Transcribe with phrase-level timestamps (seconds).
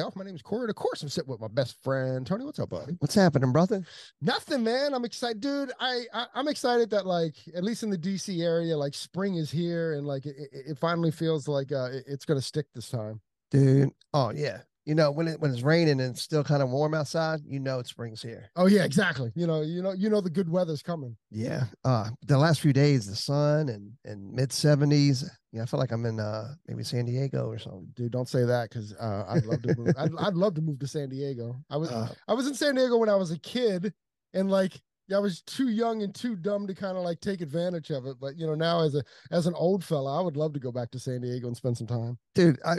[0.00, 0.16] Off.
[0.16, 0.62] My name is Corey.
[0.62, 2.44] and Of course, I'm sitting with my best friend Tony.
[2.44, 2.96] What's up, buddy?
[3.00, 3.84] What's happening, brother?
[4.20, 4.94] Nothing, man.
[4.94, 5.72] I'm excited, dude.
[5.80, 9.50] I, I I'm excited that like at least in the DC area, like spring is
[9.50, 12.88] here and like it, it, it finally feels like uh it- it's gonna stick this
[12.90, 13.20] time.
[13.50, 13.90] Dude.
[14.14, 14.60] Oh yeah.
[14.86, 17.58] You know, when it when it's raining and it's still kind of warm outside, you
[17.58, 18.48] know it's spring's here.
[18.54, 19.32] Oh yeah, exactly.
[19.34, 21.16] You know, you know, you know the good weather's coming.
[21.30, 21.64] Yeah.
[21.84, 25.28] Uh the last few days, the sun and and mid seventies.
[25.50, 27.88] Yeah, I feel like I'm in uh maybe San Diego or something.
[27.96, 29.92] Dude, don't say that because uh, I'd love to move.
[29.98, 31.56] I'd, I'd love to move to San Diego.
[31.68, 33.92] I was Uh, I was in San Diego when I was a kid,
[34.34, 37.40] and like yeah, I was too young and too dumb to kind of like take
[37.40, 38.18] advantage of it.
[38.20, 40.70] But you know, now as a as an old fella, I would love to go
[40.70, 42.18] back to San Diego and spend some time.
[42.34, 42.76] dude, I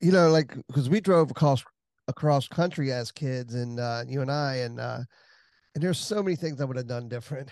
[0.00, 1.64] you know, like because we drove across
[2.08, 5.00] across country as kids and uh you and I and uh
[5.74, 7.50] and there's so many things I would have done different.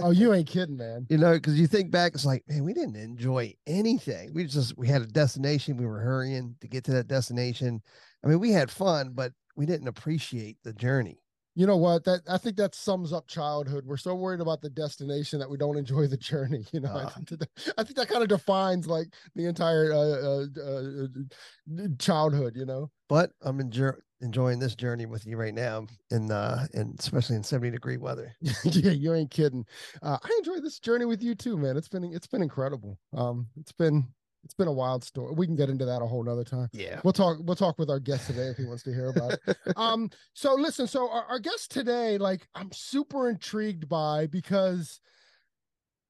[0.00, 1.06] Oh, you ain't kidding, man.
[1.08, 4.32] you know, because you think back, it's like, man, we didn't enjoy anything.
[4.34, 7.80] We just we had a destination, we were hurrying to get to that destination.
[8.24, 11.20] I mean, we had fun, but we didn't appreciate the journey.
[11.58, 12.04] You know what?
[12.04, 13.84] That I think that sums up childhood.
[13.84, 16.64] We're so worried about the destination that we don't enjoy the journey.
[16.72, 17.08] You know, I Ah.
[17.08, 21.06] think that, I think that kind of defines like the entire uh, uh,
[21.82, 22.54] uh, childhood.
[22.54, 22.90] You know.
[23.08, 27.42] But I'm enjoy, enjoying this journey with you right now, in uh, and especially in
[27.42, 28.36] 70 degree weather.
[28.62, 29.66] yeah, you ain't kidding.
[30.00, 31.76] Uh, I enjoy this journey with you too, man.
[31.76, 33.00] It's been it's been incredible.
[33.12, 34.06] Um, it's been
[34.48, 35.34] it's been a wild story.
[35.36, 36.70] We can get into that a whole nother time.
[36.72, 37.02] Yeah.
[37.04, 37.36] We'll talk.
[37.42, 39.40] We'll talk with our guest today if he wants to hear about it.
[39.76, 40.86] Um, so listen.
[40.86, 45.00] So our, our guest today, like, I'm super intrigued by because.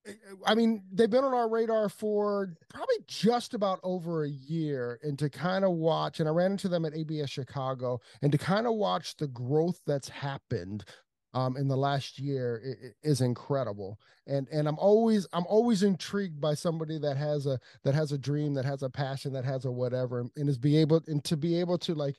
[0.06, 0.12] eh,
[0.46, 5.18] I mean, they've been on our radar for probably just about over a year, and
[5.18, 8.68] to kind of watch, and I ran into them at ABS Chicago, and to kind
[8.68, 10.84] of watch the growth that's happened
[11.34, 13.98] um, in the last year is incredible.
[14.26, 18.18] And and I'm always I'm always intrigued by somebody that has a that has a
[18.18, 21.36] dream, that has a passion, that has a whatever, and, is be able and to
[21.36, 22.16] be able to like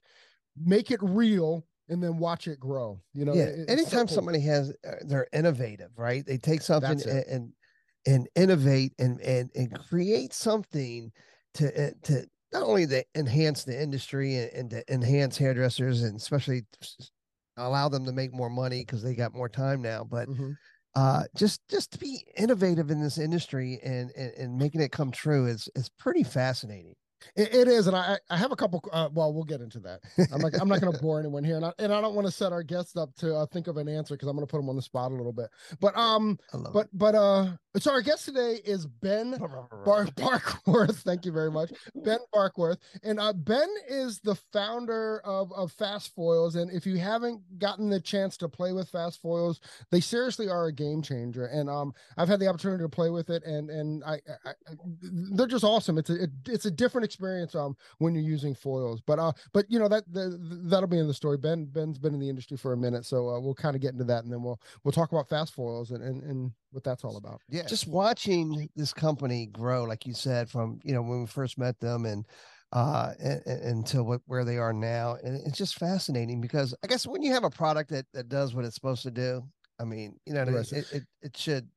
[0.58, 3.02] make it real and then watch it grow.
[3.14, 3.44] You know, yeah.
[3.44, 4.16] it- it's so Anytime cool.
[4.16, 6.26] somebody has, uh, they're innovative, right?
[6.26, 7.54] They take something and, and
[8.06, 11.12] and innovate and and and create something
[11.56, 16.16] to uh, to not only to enhance the industry and, and to enhance hairdressers and
[16.16, 16.64] especially
[17.60, 20.58] allow them to make more money because they got more time now, but Mhm.
[20.96, 25.12] uh just just to be innovative in this industry and and, and making it come
[25.12, 26.96] true is is pretty fascinating.
[27.36, 28.84] It, it is, and I I have a couple.
[28.92, 30.02] Uh, well, we'll get into that.
[30.32, 32.28] I'm not I'm not going to bore anyone here, and I, and I don't want
[32.28, 34.52] to set our guests up to uh, think of an answer because I'm going to
[34.52, 35.50] put them on the spot a little bit.
[35.80, 36.38] But um,
[36.74, 39.38] but but uh, so our guest today is Ben.
[39.38, 41.04] Bar- Barkworth.
[41.04, 42.78] Thank you very much, Ben Barkworth.
[43.04, 46.56] And uh, Ben is the founder of, of Fast Foils.
[46.56, 49.60] And if you haven't gotten the chance to play with Fast Foils,
[49.92, 51.46] they seriously are a game changer.
[51.46, 54.14] And um, I've had the opportunity to play with it, and and I,
[54.46, 55.98] I, I they're just awesome.
[55.98, 59.02] It's a it, it's a different experience um when you're using foils.
[59.06, 61.38] But uh, but you know that the, that'll be in the story.
[61.38, 63.94] Ben Ben's been in the industry for a minute, so uh, we'll kind of get
[63.94, 67.04] into that, and then we'll we'll talk about Fast Foils and and, and what that's
[67.04, 67.42] all about.
[67.50, 67.66] Yeah.
[67.66, 71.80] just watching this company grow like you said from you know when we first met
[71.80, 72.26] them and
[72.72, 77.08] uh and, until what where they are now and it's just fascinating because i guess
[77.08, 79.42] when you have a product that that does what it's supposed to do
[79.80, 81.68] i mean you know it, it, it, it should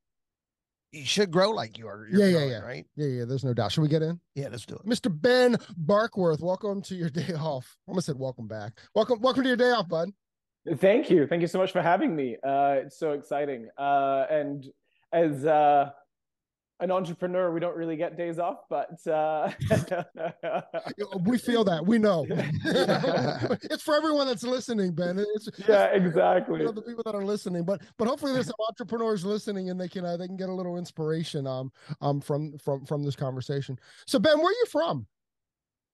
[0.92, 2.58] you should grow like you are Yeah, you're yeah, yeah.
[2.60, 3.72] right Yeah, yeah, there's no doubt.
[3.72, 4.20] Should we get in?
[4.34, 5.10] yeah let's do it Mr.
[5.10, 7.76] Ben Barkworth, welcome to your day off.
[7.88, 8.72] I almost said welcome back.
[8.94, 10.10] Welcome, welcome to your day off, bud.
[10.76, 11.26] Thank you.
[11.26, 12.36] Thank you so much for having me.
[12.46, 13.68] Uh, it's so exciting.
[13.76, 14.64] Uh, and
[15.12, 15.90] as uh,
[16.82, 19.52] an entrepreneur, we don't really get days off, but uh,
[21.24, 21.86] We feel that.
[21.86, 22.26] We know.
[23.70, 25.24] it's for everyone that's listening, Ben.
[25.34, 26.58] It's yeah, it's exactly.
[26.58, 29.80] You know, the people that are listening, but but hopefully there's some entrepreneurs listening and
[29.80, 31.70] they can uh, they can get a little inspiration um
[32.00, 33.78] um from from from this conversation.
[34.06, 35.06] So Ben, where are you from?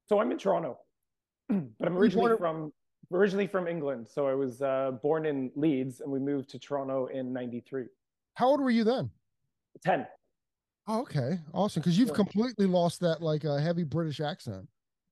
[0.08, 0.78] So I'm in Toronto,
[1.48, 2.72] but I'm originally from
[3.12, 4.08] originally from England.
[4.08, 7.84] So I was uh, born in Leeds, and we moved to Toronto in '93.
[8.34, 9.10] How old were you then?
[9.84, 10.06] Ten.
[10.90, 11.80] Oh, okay, awesome.
[11.82, 12.14] Because you've Yeah.
[12.14, 14.66] completely lost that like uh, heavy British accent.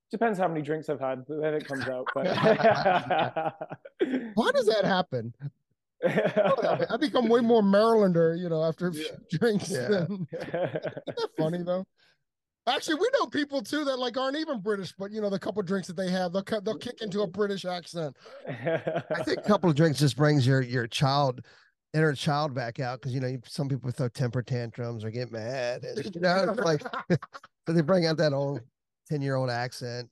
[0.09, 2.07] Depends how many drinks I've had, but then it comes out.
[2.15, 2.25] But
[4.33, 5.33] Why does that happen?
[6.05, 9.37] I become way more Marylander, you know, after a few Yeah.
[9.39, 9.69] drinks.
[9.69, 9.87] Yeah.
[9.87, 11.85] Than, isn't that funny though?
[12.67, 15.61] Actually, we know people too that like aren't even British, but you know, the couple
[15.63, 18.15] drinks that they have, they'll they'll kick into a British accent.
[18.47, 21.41] I think a couple of drinks just brings your your child
[21.93, 25.83] inner child back out because you know some people throw temper tantrums or get mad
[25.83, 26.81] and you know it's like
[27.65, 28.61] but they bring out that old
[29.09, 30.09] 10 year old accent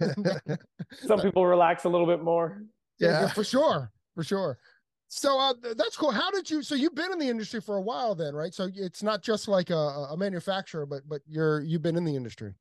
[1.06, 2.62] Some people relax a little bit more.
[2.98, 4.58] yeah, yeah for sure, for sure.
[5.08, 6.10] So uh, that's cool.
[6.10, 6.62] How did you?
[6.62, 8.52] So you've been in the industry for a while, then, right?
[8.52, 12.14] So it's not just like a, a manufacturer, but but you're you've been in the
[12.14, 12.54] industry.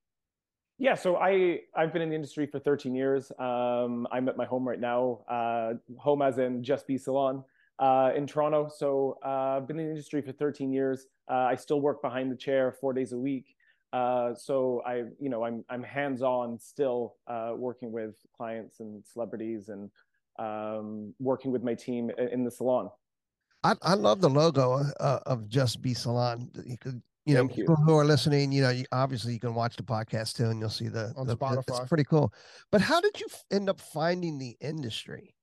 [0.77, 3.33] Yeah, so I I've been in the industry for 13 years.
[3.37, 7.43] Um, I'm at my home right now, uh, home as in Just Be Salon
[7.79, 8.69] uh, in Toronto.
[8.75, 11.07] So uh, I've been in the industry for 13 years.
[11.29, 13.55] Uh, I still work behind the chair four days a week.
[13.93, 19.69] Uh, so I, you know, I'm I'm hands-on still uh, working with clients and celebrities
[19.69, 19.89] and
[20.39, 22.89] um, working with my team in the salon.
[23.63, 27.57] I, I love the logo uh, of just be salon you could you know Thank
[27.57, 27.63] you.
[27.63, 30.59] people who are listening you know you, obviously you can watch the podcast too and
[30.59, 32.31] you'll see the, On the- the- it's pretty cool
[32.71, 35.33] but how did you end up finding the industry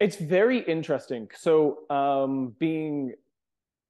[0.00, 1.28] It's very interesting.
[1.34, 3.14] So, um, being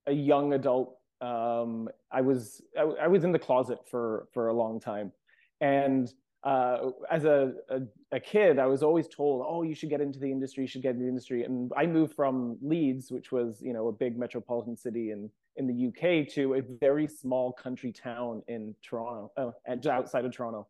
[0.07, 4.55] a young adult, um, I was I, I was in the closet for for a
[4.55, 5.13] long time,
[5.61, 6.13] and
[6.45, 7.81] uh, as a, a
[8.13, 10.65] a kid, I was always told, "Oh, you should get into the industry.
[10.65, 13.89] You should get into the industry." And I moved from Leeds, which was you know
[13.89, 18.75] a big metropolitan city in in the UK, to a very small country town in
[18.83, 19.51] Toronto, uh,
[19.91, 20.69] outside of Toronto,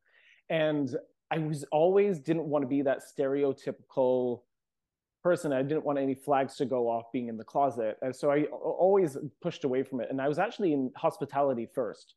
[0.48, 0.96] and
[1.30, 4.40] I was always didn't want to be that stereotypical
[5.22, 5.52] person.
[5.52, 7.98] I didn't want any flags to go off being in the closet.
[8.02, 10.08] And so I always pushed away from it.
[10.10, 12.14] And I was actually in hospitality first.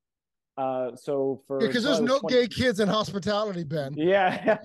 [0.57, 3.93] Uh, so for Because I there's no 20 gay kids in hospitality, Ben.
[3.97, 4.57] yeah.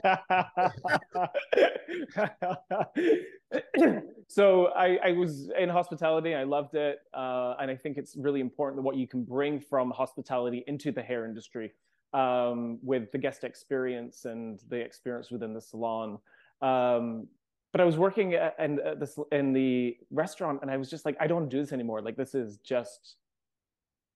[4.29, 6.35] so I, I was in hospitality.
[6.35, 6.99] I loved it.
[7.15, 11.03] Uh, and I think it's really important what you can bring from hospitality into the
[11.03, 11.73] hair industry
[12.13, 16.19] um, with the guest experience and the experience within the salon.
[16.63, 17.29] Um,
[17.77, 21.05] but I was working at, and uh, this in the restaurant, and I was just
[21.05, 22.01] like, I don't want to do this anymore.
[22.01, 23.17] Like this is just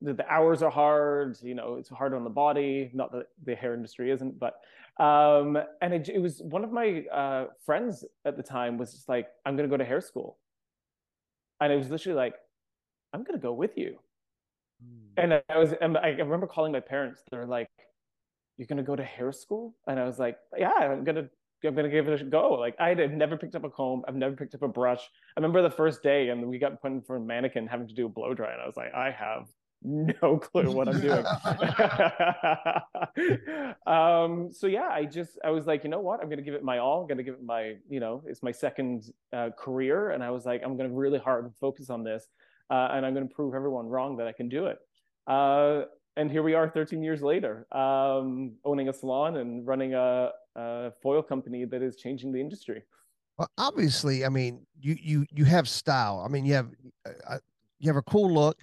[0.00, 1.36] the, the hours are hard.
[1.42, 2.90] You know, it's hard on the body.
[2.94, 4.54] Not that the hair industry isn't, but
[4.98, 9.10] um, and it, it was one of my uh, friends at the time was just
[9.10, 10.38] like, I'm gonna go to hair school,
[11.60, 12.36] and I was literally like,
[13.12, 13.98] I'm gonna go with you.
[15.18, 17.20] And I was, and I remember calling my parents.
[17.30, 17.68] They're like,
[18.56, 21.28] "You're gonna go to hair school?" And I was like, "Yeah, I'm gonna,
[21.64, 24.04] I'm gonna give it a go." Like I had never picked up a comb.
[24.06, 25.08] I've never picked up a brush.
[25.36, 27.94] I remember the first day, and we got put in for a mannequin having to
[27.94, 29.46] do a blow dry, and I was like, I have
[29.82, 31.24] no clue what I'm doing.
[33.86, 36.22] um, so yeah, I just, I was like, you know what?
[36.22, 37.02] I'm gonna give it my all.
[37.02, 40.46] I'm gonna give it my, you know, it's my second uh, career, and I was
[40.46, 42.28] like, I'm gonna really hard focus on this
[42.70, 44.78] uh, and I'm to prove everyone wrong that I can do it.
[45.26, 45.82] Uh,
[46.16, 50.92] and here we are 13 years later, um, owning a salon and running a, a,
[51.02, 52.82] foil company that is changing the industry.
[53.38, 56.22] Well, obviously, I mean, you you you have style.
[56.24, 56.70] I mean, you have
[57.26, 57.38] uh,
[57.78, 58.58] you have a cool look,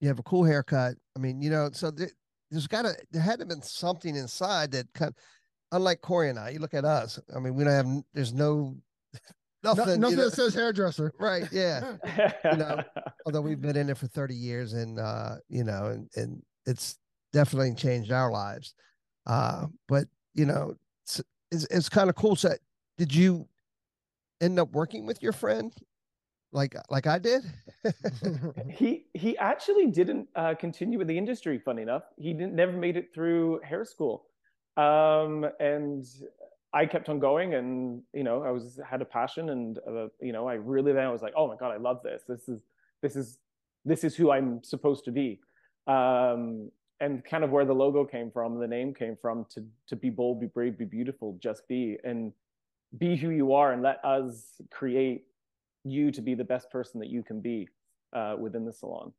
[0.00, 0.94] you have a cool haircut.
[1.16, 2.10] I mean, you know, so there,
[2.50, 5.08] there's got to there had to been something inside that kind.
[5.08, 5.16] Of,
[5.72, 7.18] unlike Corey and I, you look at us.
[7.34, 8.04] I mean, we don't have.
[8.14, 8.76] There's no
[9.62, 10.00] No- nothing.
[10.00, 11.12] nothing you know, that says hairdresser.
[11.18, 11.46] right?
[11.52, 11.96] Yeah.
[12.56, 12.82] know,
[13.26, 16.98] Although we've been in it for 30 years, and uh, you know, and and it's
[17.32, 18.74] definitely changed our lives.
[19.26, 20.04] Uh, but
[20.34, 22.36] you know, it's it's, it's kind of cool.
[22.36, 22.54] So,
[22.98, 23.48] did you
[24.40, 25.72] end up working with your friend
[26.52, 27.42] like like I did?
[28.68, 31.58] he he actually didn't uh, continue in the industry.
[31.58, 34.26] Funny enough, he didn't never made it through hair school,
[34.76, 36.06] um, and
[36.72, 37.54] I kept on going.
[37.54, 41.04] And you know, I was had a passion, and uh, you know, I really then
[41.04, 42.22] I was like, oh my god, I love this.
[42.28, 42.60] This is
[43.02, 43.38] this is
[43.84, 45.40] this is who I'm supposed to be.
[45.86, 49.96] Um, and kind of where the logo came from, the name came from, to to
[49.96, 52.32] be bold, be brave, be beautiful, just be, and
[52.98, 55.24] be who you are, and let us create
[55.84, 57.68] you to be the best person that you can be
[58.12, 59.12] uh, within the salon.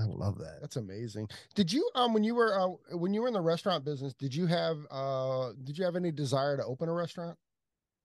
[0.00, 0.58] I love that.
[0.60, 1.28] That's amazing.
[1.54, 4.34] Did you um when you were uh, when you were in the restaurant business, did
[4.34, 7.36] you have uh did you have any desire to open a restaurant?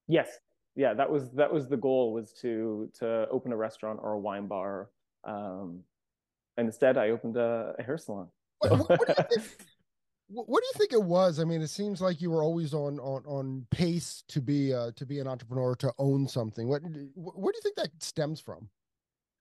[0.07, 0.39] Yes,
[0.75, 4.19] yeah, that was that was the goal was to to open a restaurant or a
[4.19, 4.89] wine bar.
[5.23, 5.83] Um,
[6.57, 8.27] and instead, I opened a, a hair salon.
[8.69, 9.51] What, what, do you think,
[10.27, 11.39] what, do you think it was?
[11.39, 14.91] I mean, it seems like you were always on on on pace to be uh
[14.95, 16.67] to be an entrepreneur to own something.
[16.67, 16.81] What
[17.15, 18.69] where do you think that stems from?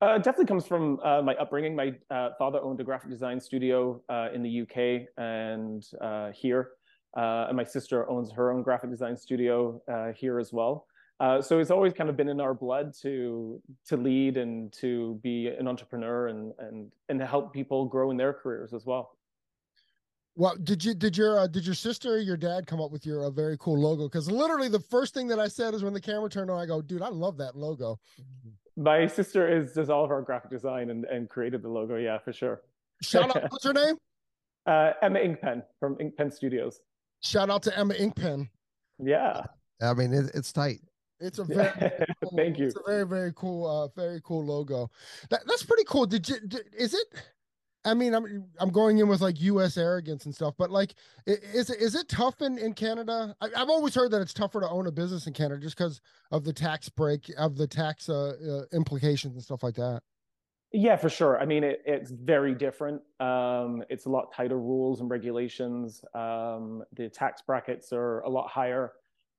[0.02, 1.76] Uh, it definitely comes from uh, my upbringing.
[1.76, 6.70] My uh, father owned a graphic design studio uh, in the UK and uh, here,
[7.16, 10.86] uh, and my sister owns her own graphic design studio uh, here as well.
[11.22, 15.20] Uh, so it's always kind of been in our blood to to lead and to
[15.22, 19.16] be an entrepreneur and and and to help people grow in their careers as well.
[20.34, 23.06] Well, did you did your uh, did your sister or your dad come up with
[23.06, 24.08] your uh, very cool logo?
[24.08, 26.66] Because literally the first thing that I said is when the camera turned on, I
[26.66, 28.00] go, "Dude, I love that logo."
[28.76, 31.98] My sister is does all of our graphic design and, and created the logo.
[31.98, 32.62] Yeah, for sure.
[33.00, 33.94] Shout out, what's her name?
[34.66, 36.80] Uh, Emma Inkpen from Inkpen Studios.
[37.20, 38.48] Shout out to Emma Inkpen.
[38.98, 39.42] Yeah,
[39.80, 40.80] I mean, it, it's tight.
[41.22, 41.70] It's a very
[42.22, 42.66] cool, thank you.
[42.66, 44.90] It's a very very cool, uh, very cool logo.
[45.30, 46.06] That, that's pretty cool.
[46.06, 46.40] Did you?
[46.46, 47.06] Did, is it?
[47.84, 49.76] I mean, I'm I'm going in with like U.S.
[49.76, 50.94] arrogance and stuff, but like,
[51.26, 53.34] is it is it tough in in Canada?
[53.40, 56.00] I, have always heard that it's tougher to own a business in Canada just because
[56.30, 58.34] of the tax break, of the tax uh,
[58.72, 60.02] uh, implications and stuff like that.
[60.74, 61.38] Yeah, for sure.
[61.38, 63.02] I mean, it, it's very different.
[63.20, 66.02] Um, it's a lot tighter rules and regulations.
[66.14, 68.92] Um, the tax brackets are a lot higher.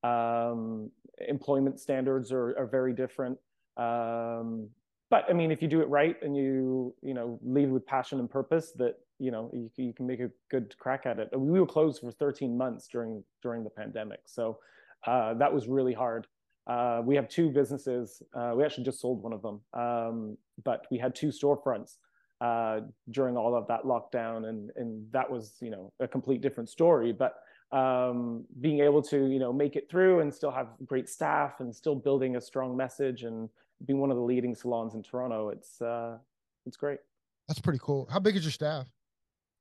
[0.03, 0.91] Um,
[1.27, 3.37] employment standards are, are very different.
[3.77, 4.69] Um,
[5.09, 8.19] but I mean, if you do it right and you you know lead with passion
[8.19, 11.29] and purpose, that you know you, you can make a good crack at it.
[11.35, 14.57] We were closed for 13 months during during the pandemic, so
[15.05, 16.25] uh, that was really hard.
[16.65, 18.23] Uh, we have two businesses.
[18.33, 21.97] Uh, we actually just sold one of them, um, but we had two storefronts
[22.41, 22.79] uh,
[23.11, 27.11] during all of that lockdown, and and that was you know a complete different story.
[27.11, 27.35] But
[27.73, 31.75] um, being able to you know make it through and still have great staff and
[31.75, 33.49] still building a strong message and
[33.85, 36.17] being one of the leading salons in Toronto, it's uh,
[36.65, 36.99] it's great.
[37.47, 38.07] That's pretty cool.
[38.11, 38.85] How big is your staff?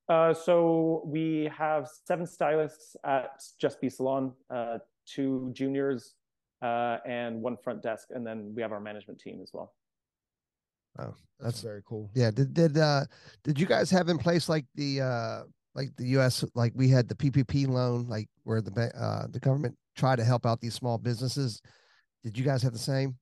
[0.09, 6.14] Uh, so we have seven stylists at Just Be Salon, uh, two juniors,
[6.61, 9.73] uh, and one front desk, and then we have our management team as well.
[10.99, 12.11] Wow, that's, that's very cool.
[12.14, 12.31] Yeah.
[12.31, 13.04] Did did uh
[13.42, 15.42] did you guys have in place like the uh
[15.75, 16.45] like the U.S.
[16.55, 20.47] like we had the PPP loan like where the uh the government tried to help
[20.47, 21.61] out these small businesses?
[22.23, 23.17] Did you guys have the same?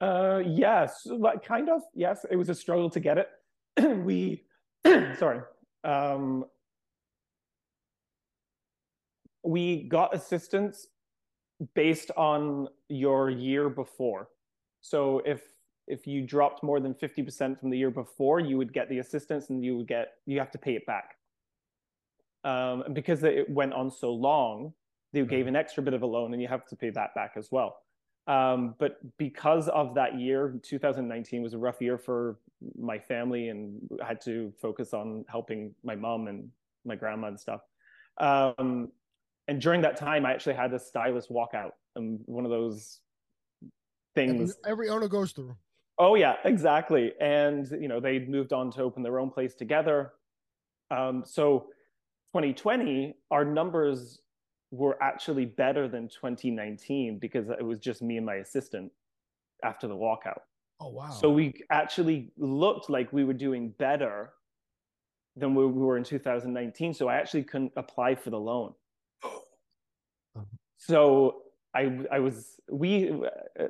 [0.00, 1.82] Uh, yes, like kind of.
[1.94, 3.28] Yes, it was a struggle to get it.
[4.04, 4.44] we,
[4.84, 5.40] sorry,
[5.84, 6.44] um,
[9.44, 10.88] we got assistance
[11.74, 14.28] based on your year before.
[14.80, 15.42] So if
[15.88, 19.50] if you dropped more than 50% from the year before, you would get the assistance
[19.50, 21.16] and you would get you have to pay it back.
[22.44, 24.72] Um, and because it went on so long,
[25.12, 27.32] they gave an extra bit of a loan and you have to pay that back
[27.36, 27.78] as well.
[28.26, 32.38] Um, but because of that year, 2019 was a rough year for
[32.78, 36.48] my family and I had to focus on helping my mom and
[36.84, 37.60] my grandma and stuff.
[38.18, 38.90] Um,
[39.48, 43.00] and during that time, I actually had a stylist walk out and one of those
[44.14, 45.56] things every, every owner goes through.
[45.98, 47.12] Oh yeah, exactly.
[47.20, 50.12] And you know, they moved on to open their own place together.
[50.90, 51.68] Um, so
[52.32, 54.20] 2020, our numbers
[54.70, 58.90] were actually better than 2019 because it was just me and my assistant
[59.62, 60.40] after the walkout.
[60.80, 61.10] Oh wow!
[61.10, 64.30] So we actually looked like we were doing better
[65.36, 66.94] than we were in 2019.
[66.94, 68.72] So I actually couldn't apply for the loan.
[70.78, 71.42] so
[71.74, 73.10] I I was we
[73.60, 73.64] uh,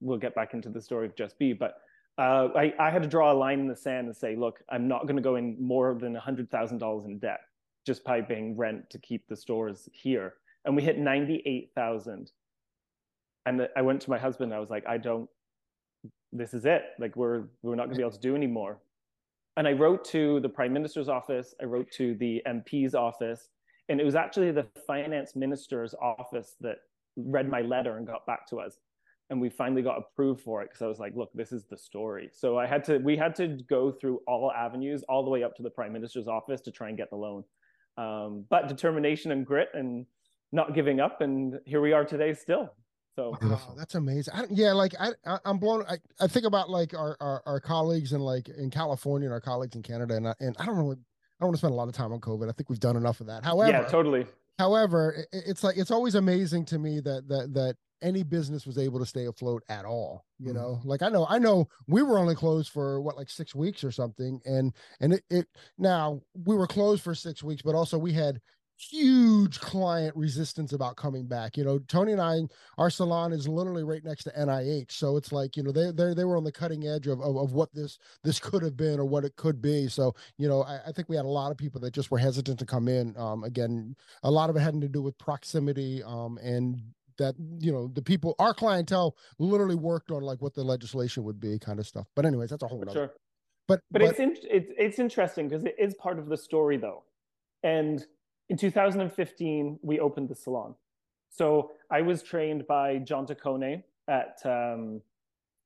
[0.00, 1.74] we'll get back into the story of Just Be, but
[2.18, 4.86] uh, I I had to draw a line in the sand and say, look, I'm
[4.86, 7.40] not going to go in more than hundred thousand dollars in debt
[7.86, 10.34] just by paying rent to keep the stores here.
[10.64, 12.30] And we hit 98,000.
[13.46, 15.28] And I went to my husband, I was like, I don't,
[16.32, 16.82] this is it.
[16.98, 18.78] Like we're, we're not gonna be able to do anymore.
[19.56, 23.48] And I wrote to the prime minister's office, I wrote to the MP's office,
[23.88, 26.76] and it was actually the finance minister's office that
[27.16, 28.78] read my letter and got back to us
[29.30, 31.78] and we finally got approved for it because I was like, look, this is the
[31.78, 32.28] story.
[32.32, 35.54] So I had to, we had to go through all avenues, all the way up
[35.56, 37.44] to the prime minister's office to try and get the loan
[38.00, 40.06] um, but determination and grit and
[40.52, 42.72] not giving up and here we are today still
[43.16, 46.70] so wow, that's amazing I, yeah like I, I am blown I, I think about
[46.70, 50.28] like our, our, our colleagues in like in california and our colleagues in canada and
[50.28, 50.96] I, and I don't really
[51.40, 52.50] I don't want to spend a lot of time on COVID.
[52.50, 53.42] I think we've done enough of that.
[53.42, 54.26] However, yeah, totally.
[54.58, 58.78] However, it, it's like it's always amazing to me that that that any business was
[58.78, 60.58] able to stay afloat at all you mm-hmm.
[60.58, 63.84] know like i know i know we were only closed for what like six weeks
[63.84, 65.46] or something and and it, it
[65.78, 68.40] now we were closed for six weeks but also we had
[68.80, 71.56] huge client resistance about coming back.
[71.56, 72.40] You know, Tony and I,
[72.78, 76.14] our salon is literally right next to NIH, so it's like you know they they
[76.14, 78.98] they were on the cutting edge of, of, of what this this could have been
[78.98, 79.88] or what it could be.
[79.88, 82.18] So you know, I, I, think we had a lot of people that just were
[82.18, 83.16] hesitant to come in.
[83.18, 86.80] Um, again, a lot of it had to do with proximity um, and
[87.20, 91.38] that you know the people our clientele literally worked on like what the legislation would
[91.38, 93.12] be kind of stuff but anyways that's a whole other sure.
[93.68, 96.76] but, but, but it's in, it's it's interesting because it is part of the story
[96.76, 97.04] though
[97.62, 98.06] and
[98.48, 100.74] in 2015 we opened the salon
[101.28, 105.00] so i was trained by john Taccone at um,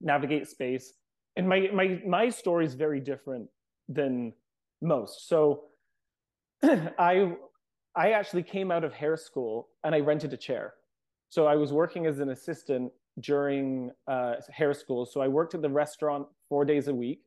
[0.00, 0.92] Navigate Space,
[1.36, 3.48] and my my my story is very different
[3.88, 4.32] than
[4.82, 5.28] most.
[5.28, 5.64] So
[6.62, 7.32] I
[7.96, 10.74] I actually came out of hair school and I rented a chair.
[11.34, 15.04] So I was working as an assistant during uh, hair school.
[15.04, 17.22] So I worked at the restaurant four days a week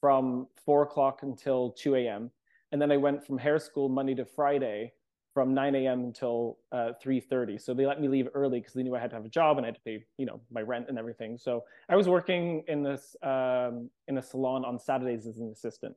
[0.00, 2.30] from four o'clock until 2 a.m.
[2.72, 4.94] And then I went from hair school Monday to Friday
[5.34, 6.04] from 9 a.m.
[6.04, 7.60] until uh, 3.30.
[7.60, 9.58] So they let me leave early because they knew I had to have a job
[9.58, 11.36] and I had to pay, you know, my rent and everything.
[11.36, 15.94] So I was working in this um, in a salon on Saturdays as an assistant.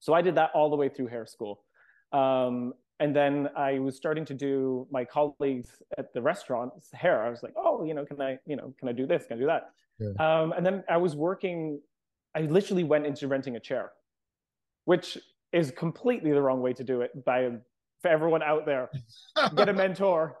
[0.00, 1.62] So I did that all the way through hair school.
[2.12, 7.24] Um, and then I was starting to do my colleagues at the restaurant's hair.
[7.24, 9.26] I was like, oh, you know, can I, you know, can I do this?
[9.26, 9.70] Can I do that?
[9.98, 10.08] Yeah.
[10.18, 11.80] Um, and then I was working.
[12.34, 13.92] I literally went into renting a chair,
[14.84, 15.18] which
[15.52, 17.24] is completely the wrong way to do it.
[17.24, 17.50] By
[18.00, 18.90] for everyone out there,
[19.56, 20.36] get a mentor,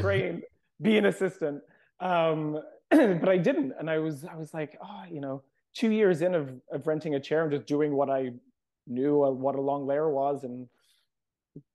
[0.00, 0.42] train,
[0.80, 1.62] be an assistant.
[2.00, 5.42] Um, but I didn't, and I was, I was like, oh, you know,
[5.74, 8.32] two years in of of renting a chair and just doing what I
[8.86, 10.68] knew what a long layer was and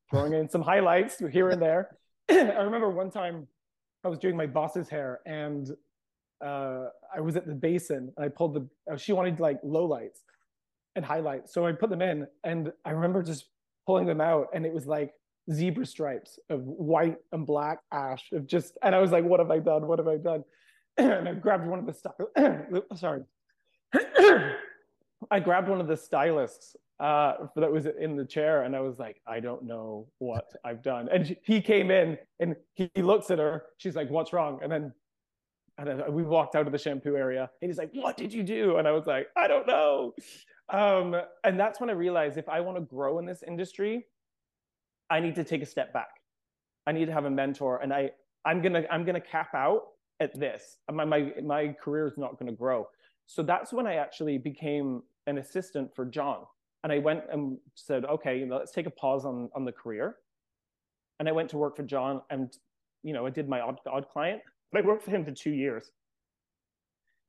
[0.10, 1.98] throwing in some highlights here and there.
[2.30, 3.48] I remember one time
[4.04, 5.70] I was doing my boss's hair and
[6.44, 6.86] uh,
[7.16, 10.22] I was at the basin and I pulled the, uh, she wanted like low lights
[10.96, 11.54] and highlights.
[11.54, 13.46] So I put them in and I remember just
[13.86, 15.14] pulling them out and it was like
[15.52, 19.52] zebra stripes of white and black ash of just, and I was like, what have
[19.52, 19.88] I done?
[19.88, 20.44] What have I done?
[20.98, 23.24] and I grabbed one of the sorry.
[25.32, 28.98] I grabbed one of the stylists uh, that was in the chair, and I was
[28.98, 31.08] like, I don't know what I've done.
[31.12, 33.64] And she, he came in, and he, he, looks at her.
[33.78, 34.92] She's like, "What's wrong?" And then,
[35.78, 38.42] and then we walked out of the shampoo area, and he's like, "What did you
[38.42, 40.16] do?" And I was like, "I don't know."
[40.70, 44.06] Um, and that's when I realized if I want to grow in this industry,
[45.10, 46.10] I need to take a step back.
[46.88, 48.10] I need to have a mentor, and I
[48.44, 49.84] I'm gonna I'm gonna cap out
[50.20, 50.78] at this.
[50.92, 52.88] My my my career is not gonna grow.
[53.28, 56.46] So that's when I actually became an assistant for John
[56.88, 60.16] and I went and said, okay, let's take a pause on, on the career.
[61.20, 62.56] And I went to work for John and,
[63.04, 65.50] you know, I did my odd, odd client, but I worked for him for two
[65.50, 65.92] years.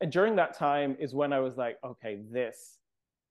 [0.00, 2.78] And during that time is when I was like, okay, this,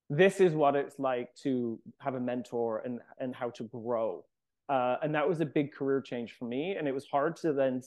[0.10, 4.26] this is what it's like to have a mentor and, and how to grow.
[4.68, 6.76] Uh, and that was a big career change for me.
[6.78, 7.82] And it was hard to then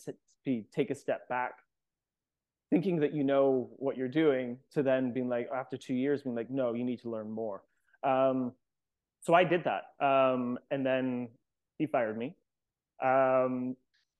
[0.47, 1.59] be, take a step back,
[2.71, 6.35] thinking that you know what you're doing, to then being like, after two years, being
[6.35, 7.65] like, no, you need to learn more.
[8.03, 8.53] Um,
[9.21, 10.05] so I did that.
[10.05, 11.29] Um, and then
[11.79, 12.35] he fired me
[13.03, 13.77] um,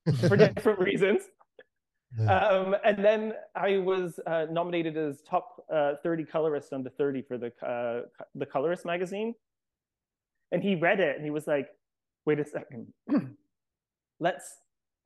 [0.29, 1.23] for different reasons.
[2.19, 7.39] Um, and then I was uh, nominated as top uh, 30 colorist under 30 for
[7.39, 8.03] the uh,
[8.35, 9.35] the Colorist magazine.
[10.51, 11.69] And he read it and he was like,
[12.27, 12.93] "Wait a second,
[14.21, 14.57] let's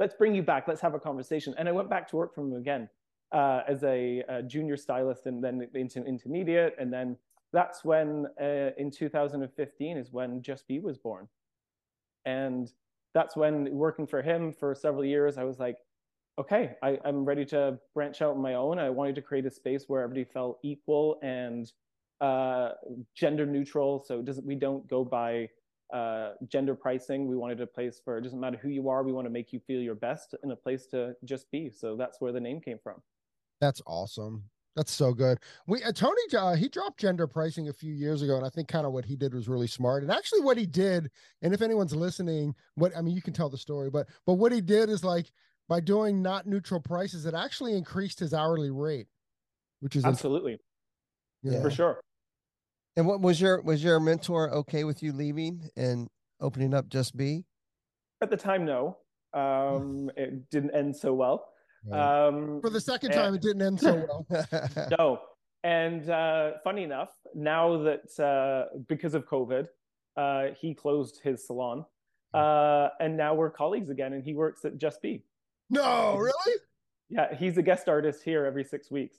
[0.01, 0.67] let's bring you back.
[0.67, 2.89] Let's have a conversation." And I went back to work for him again
[3.33, 7.19] uh, as a, a, junior stylist, and then into intermediate, and then
[7.55, 11.29] that's when uh, in 2015 is when Just Be was born.
[12.27, 12.71] And
[13.15, 15.77] that's when working for him for several years, I was like,
[16.39, 18.79] okay, I, am ready to branch out on my own.
[18.79, 21.71] I wanted to create a space where everybody felt equal and
[22.21, 22.71] uh,
[23.15, 24.05] gender neutral.
[24.05, 25.49] So doesn't we don't go by
[25.93, 27.29] uh, gender pricing.
[27.29, 29.05] We wanted a place for it doesn't matter who you are.
[29.05, 31.71] We want to make you feel your best in a place to just be.
[31.71, 33.01] So that's where the name came from.
[33.61, 34.45] That's awesome.
[34.77, 35.39] That's so good.
[35.67, 38.67] We uh, Tony uh, he dropped gender pricing a few years ago, and I think
[38.67, 40.03] kind of what he did was really smart.
[40.03, 41.11] And actually, what he did,
[41.43, 44.51] and if anyone's listening, what I mean, you can tell the story, but but what
[44.51, 45.31] he did is like
[45.69, 49.07] by doing not neutral prices, it actually increased his hourly rate,
[49.81, 50.59] which is absolutely,
[51.43, 51.63] yeah.
[51.63, 52.01] for sure.
[52.97, 56.09] And what was your was your mentor okay with you leaving and
[56.41, 57.45] opening up Just Be?
[58.21, 58.99] At the time, no.
[59.33, 61.47] Um, it didn't end so well.
[61.93, 64.49] Um, For the second time, it didn't end so well.
[64.99, 65.21] no.
[65.63, 69.67] And uh, funny enough, now that uh, because of COVID,
[70.17, 71.85] uh, he closed his salon.
[72.35, 75.23] Uh, and now we're colleagues again, and he works at Just Be.
[75.71, 76.59] No, really?
[77.09, 79.19] Yeah, he's a guest artist here every six weeks.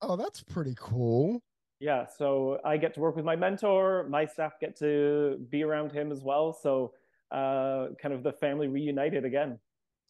[0.00, 1.42] Oh, that's pretty cool.
[1.80, 4.06] Yeah, so I get to work with my mentor.
[4.08, 6.52] My staff get to be around him as well.
[6.52, 6.92] So,
[7.30, 9.58] uh, kind of the family reunited again.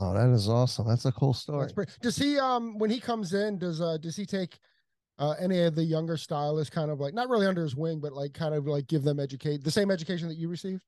[0.04, 0.86] Oh, that is awesome.
[0.86, 1.70] That's a cool story.
[1.74, 4.58] Pretty, does he um when he comes in, does uh does he take
[5.18, 8.12] uh any of the younger stylists kind of like not really under his wing, but
[8.12, 10.82] like kind of like give them educate the same education that you received?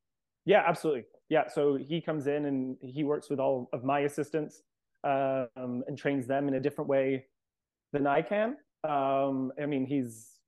[0.44, 1.05] Yeah, absolutely.
[1.31, 1.48] Yeah.
[1.48, 4.62] So he comes in and he works with all of my assistants
[5.05, 7.26] um and trains them in a different way
[7.92, 8.57] than I can.
[8.85, 10.40] Um, I mean, he's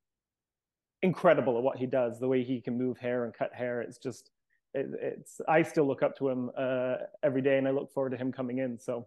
[1.03, 3.81] incredible at what he does, the way he can move hair and cut hair.
[3.81, 4.31] It's just
[4.75, 8.11] it, it's I still look up to him uh, every day, and I look forward
[8.11, 8.79] to him coming in.
[8.79, 9.07] So,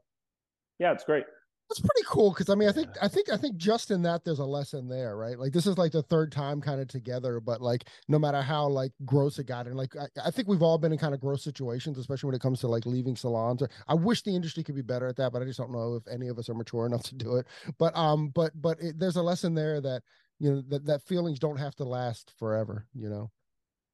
[0.79, 1.25] yeah, it's great.
[1.71, 4.25] That's pretty cool because I mean I think I think I think just in that
[4.25, 5.39] there's a lesson there, right?
[5.39, 8.67] Like this is like the third time kind of together, but like no matter how
[8.67, 11.21] like gross it got, and like I, I think we've all been in kind of
[11.21, 13.61] gross situations, especially when it comes to like leaving salons.
[13.61, 15.95] Or I wish the industry could be better at that, but I just don't know
[15.95, 17.47] if any of us are mature enough to do it.
[17.77, 20.03] But um, but but it, there's a lesson there that
[20.39, 22.85] you know that that feelings don't have to last forever.
[22.93, 23.31] You know.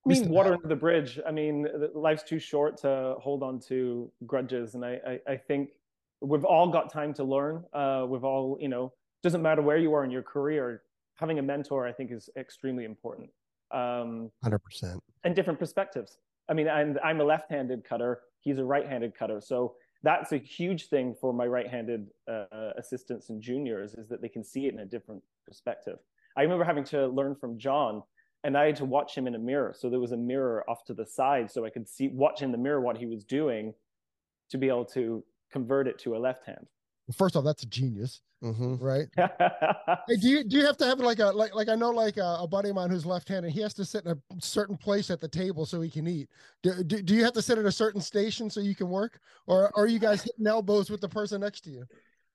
[0.08, 1.20] I mean, water under the bridge.
[1.28, 5.72] I mean, life's too short to hold on to grudges, and I, I, I think
[6.22, 7.64] we've all got time to learn.
[7.74, 8.94] Uh, we've all, you know,
[9.24, 10.84] doesn't matter where you are in your career.
[11.16, 13.30] Having a mentor, I think, is extremely important.
[13.72, 15.04] Um, Hundred percent.
[15.24, 16.18] And different perspectives.
[16.50, 18.22] I mean, I'm I'm a left-handed cutter.
[18.40, 19.42] He's a right-handed cutter.
[19.42, 24.30] So that's a huge thing for my right-handed uh, assistants and juniors is that they
[24.30, 25.98] can see it in a different perspective.
[26.38, 28.04] I remember having to learn from John
[28.44, 29.74] and I had to watch him in a mirror.
[29.78, 32.52] So there was a mirror off to the side, so I could see watch in
[32.52, 33.74] the mirror what he was doing,
[34.50, 36.68] to be able to convert it to a left hand.
[37.16, 38.76] First off, that's a genius, mm-hmm.
[38.84, 39.08] right?
[39.18, 42.18] hey, do you do you have to have like a like like I know like
[42.18, 43.52] a, a, buddy of mine who's left-handed.
[43.52, 46.28] He has to sit in a certain place at the table so he can eat.
[46.64, 49.20] Do, do, do you have to sit at a certain station so you can work,
[49.46, 51.86] or, or are you guys hitting elbows with the person next to you?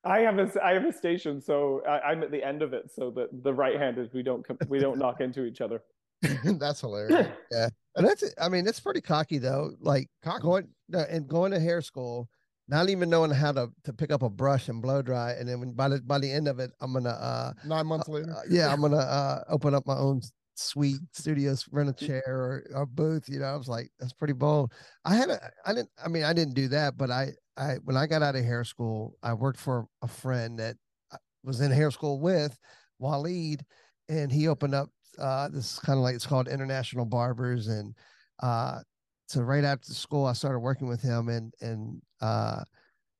[0.05, 2.91] I have a I have a station, so I, am at the end of it,
[2.93, 5.81] so that the right-handed we don't we don't knock into each other.
[6.43, 7.27] that's hilarious.
[7.51, 9.71] yeah, and that's I mean it's pretty cocky though.
[9.79, 10.41] Like cocky.
[10.41, 12.29] going and going to hair school,
[12.67, 15.61] not even knowing how to to pick up a brush and blow dry, and then
[15.61, 18.31] when by the by the end of it, I'm gonna uh nine months uh, later.
[18.31, 20.21] Uh, yeah, I'm gonna uh open up my own
[20.55, 23.29] suite studios, rent a chair or a booth.
[23.29, 24.73] You know, I was like, that's pretty bold.
[25.05, 27.97] I had a I didn't I mean I didn't do that, but I I when
[27.97, 30.75] I got out of hair school, I worked for a friend that
[31.11, 32.57] uh, was in hair school with
[33.01, 33.61] Waleed,
[34.09, 34.89] and he opened up
[35.19, 37.95] uh, this is kind of like it's called International Barbers, and
[38.41, 38.79] uh,
[39.27, 42.63] so right after school, I started working with him, and and uh,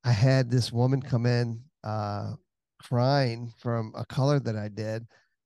[0.03, 2.33] I had this woman come in uh,
[2.81, 5.05] crying from a color that I did.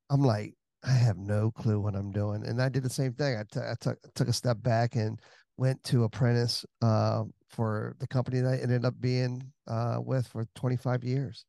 [0.09, 3.37] I'm like, I have no clue what I'm doing, and I did the same thing.
[3.37, 3.43] I
[3.79, 5.19] took took a step back and
[5.57, 10.45] went to apprentice uh, for the company that I ended up being uh, with for
[10.55, 11.45] 25 years.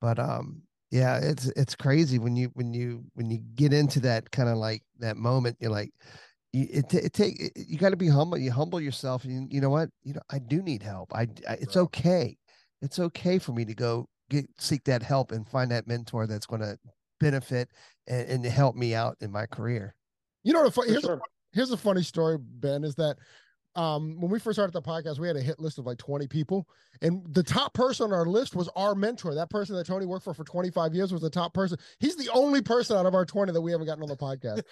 [0.00, 4.30] But um, yeah it's it's crazy when you when you when you get into that
[4.30, 5.90] kind of like that moment you're like
[6.52, 9.48] you, it, it take it, you got to be humble you humble yourself and you,
[9.50, 11.82] you, know what you know i do need help i, I it's right.
[11.82, 12.36] okay
[12.80, 16.46] it's okay for me to go get seek that help and find that mentor that's
[16.46, 16.78] going to
[17.20, 17.68] benefit
[18.06, 19.94] and, and help me out in my career
[20.42, 21.14] you know here's, sure.
[21.14, 21.20] a,
[21.52, 23.16] here's a funny story ben is that
[23.74, 26.26] um, when we first started the podcast, we had a hit list of like 20
[26.26, 26.68] people,
[27.00, 29.34] and the top person on our list was our mentor.
[29.34, 31.78] That person that Tony worked for for 25 years was the top person.
[32.00, 34.62] He's the only person out of our 20 that we haven't gotten on the podcast.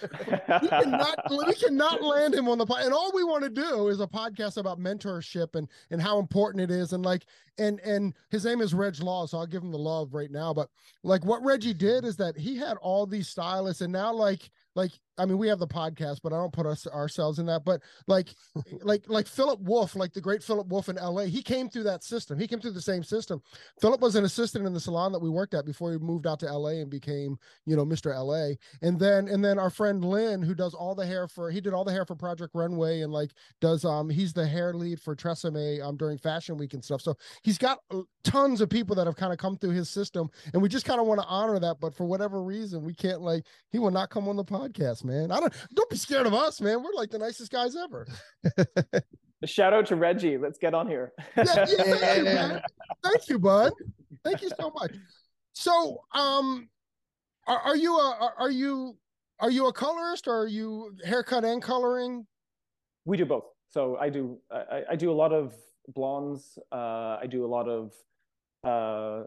[0.63, 3.89] we, cannot, we cannot land him on the podcast, and all we want to do
[3.89, 7.27] is a podcast about mentorship and and how important it is, and like
[7.59, 10.53] and and his name is Reg Law, so I'll give him the love right now.
[10.53, 10.69] But
[11.03, 14.93] like what Reggie did is that he had all these stylists, and now like like
[15.19, 17.65] I mean, we have the podcast, but I don't put us ourselves in that.
[17.65, 18.35] But like,
[18.83, 22.05] like, like Philip Wolf, like the great Philip Wolf in L.A., he came through that
[22.05, 22.39] system.
[22.39, 23.43] He came through the same system.
[23.81, 26.41] Philip was an assistant in the salon that we worked at before he moved out
[26.41, 26.81] to L.A.
[26.81, 28.15] and became, you know, Mr.
[28.15, 28.57] L.A.
[28.83, 31.73] And then, and then our friend Lynn, who does all the hair for, he did
[31.73, 35.15] all the hair for Project Runway and like does, um, he's the hair lead for
[35.17, 37.01] Tresemme um during Fashion Week and stuff.
[37.01, 40.29] So he's got uh, tons of people that have kind of come through his system,
[40.53, 41.81] and we just kind of want to honor that.
[41.81, 45.31] But for whatever reason, we can't like he will not come on the podcast man.
[45.31, 46.83] I don't don't be scared of us, man.
[46.83, 48.07] We're like the nicest guys ever.
[49.45, 50.39] Shout out to Reggie.
[50.39, 51.13] Let's get on here.
[51.37, 52.61] yeah, yeah, thank, you,
[53.05, 53.73] thank you, bud.
[54.25, 54.93] Thank you so much.
[55.53, 56.69] So, um,
[57.47, 58.97] are, are you a are you
[59.41, 62.27] are you a colorist or are you haircut and coloring?
[63.05, 63.45] We do both.
[63.69, 65.55] So I do I, I do a lot of
[65.89, 66.59] blondes.
[66.73, 67.93] Uh, I do a lot of
[68.65, 69.25] uh,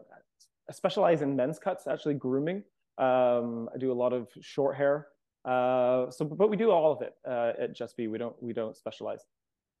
[0.68, 2.62] I specialize in men's cuts, actually grooming.
[2.98, 5.08] Um, I do a lot of short hair.
[5.44, 8.08] Uh, so, but we do all of it uh, at Just Be.
[8.08, 9.20] We don't we don't specialize.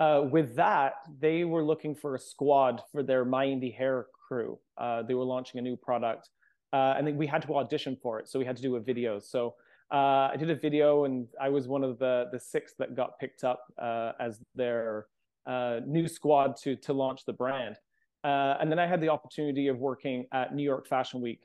[0.01, 4.57] uh, with that, they were looking for a squad for their Mindy Hair crew.
[4.75, 6.29] Uh, they were launching a new product,
[6.73, 8.27] uh, and we had to audition for it.
[8.27, 9.19] So we had to do a video.
[9.19, 9.53] So
[9.93, 13.19] uh, I did a video, and I was one of the the six that got
[13.19, 15.05] picked up uh, as their
[15.45, 17.75] uh, new squad to to launch the brand.
[18.23, 21.41] and then I had the opportunity of working at New York Fashion Week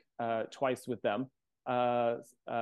[0.49, 1.29] twice with them,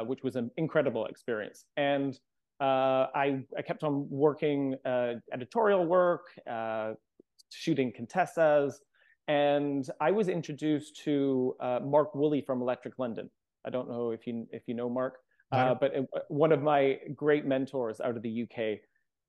[0.09, 1.63] which was an incredible experience.
[1.77, 2.19] And
[2.61, 6.93] uh, I, I kept on working uh, editorial work, uh,
[7.51, 8.79] shooting Contessa's,
[9.27, 13.29] and I was introduced to uh, Mark Woolley from Electric London.
[13.65, 15.17] I don't know if you if you know Mark,
[15.51, 18.79] uh, but it, one of my great mentors out of the UK,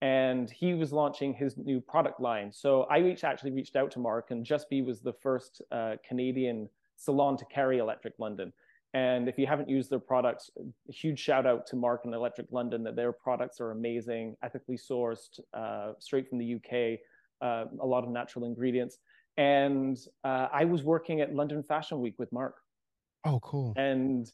[0.03, 2.53] and he was launching his new product line.
[2.53, 5.95] So I reached, actually reached out to Mark, and Just Be was the first uh,
[6.07, 8.53] Canadian salon to carry Electric London.
[8.95, 10.51] And if you haven't used their products,
[10.89, 15.39] huge shout out to Mark and Electric London that their products are amazing, ethically sourced,
[15.53, 16.99] uh, straight from the UK,
[17.43, 18.99] uh, a lot of natural ingredients.
[19.37, 22.55] And uh, I was working at London Fashion Week with Mark.
[23.25, 23.75] Oh, cool.
[23.77, 24.27] And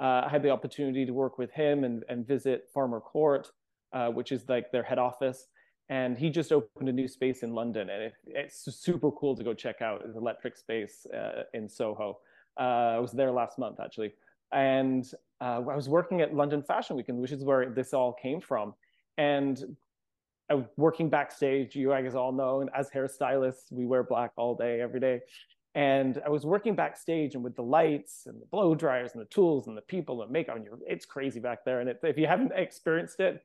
[0.00, 3.50] uh, I had the opportunity to work with him and, and visit Farmer Court,
[3.92, 5.46] uh, which is like their head office.
[5.88, 9.42] And he just opened a new space in London, and it, it's super cool to
[9.42, 10.02] go check out.
[10.06, 12.18] It's electric space uh, in Soho.
[12.60, 14.12] Uh, I was there last month actually,
[14.52, 18.40] and uh, I was working at London Fashion Weekend, which is where this all came
[18.40, 18.74] from.
[19.16, 19.76] And
[20.50, 24.54] I, was working backstage, you guys all know, and as hairstylists, we wear black all
[24.54, 25.20] day, every day.
[25.74, 29.28] And I was working backstage, and with the lights and the blow dryers and the
[29.28, 31.80] tools and the people and makeup, and you're, it's crazy back there.
[31.80, 33.42] And it, if you haven't experienced it,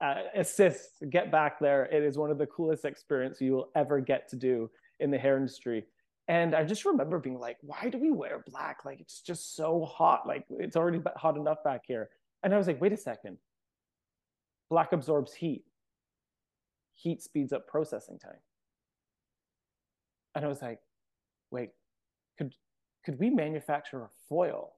[0.00, 1.84] uh, assist, get back there.
[1.86, 5.18] It is one of the coolest experiences you will ever get to do in the
[5.18, 5.84] hair industry.
[6.30, 8.84] And I just remember being like, why do we wear black?
[8.84, 10.28] Like, it's just so hot.
[10.28, 12.08] Like, it's already hot enough back here.
[12.44, 13.36] And I was like, wait a second.
[14.70, 15.64] Black absorbs heat.
[16.94, 18.38] Heat speeds up processing time.
[20.36, 20.78] And I was like,
[21.50, 21.70] wait,
[22.38, 22.54] could,
[23.04, 24.74] could we manufacture a foil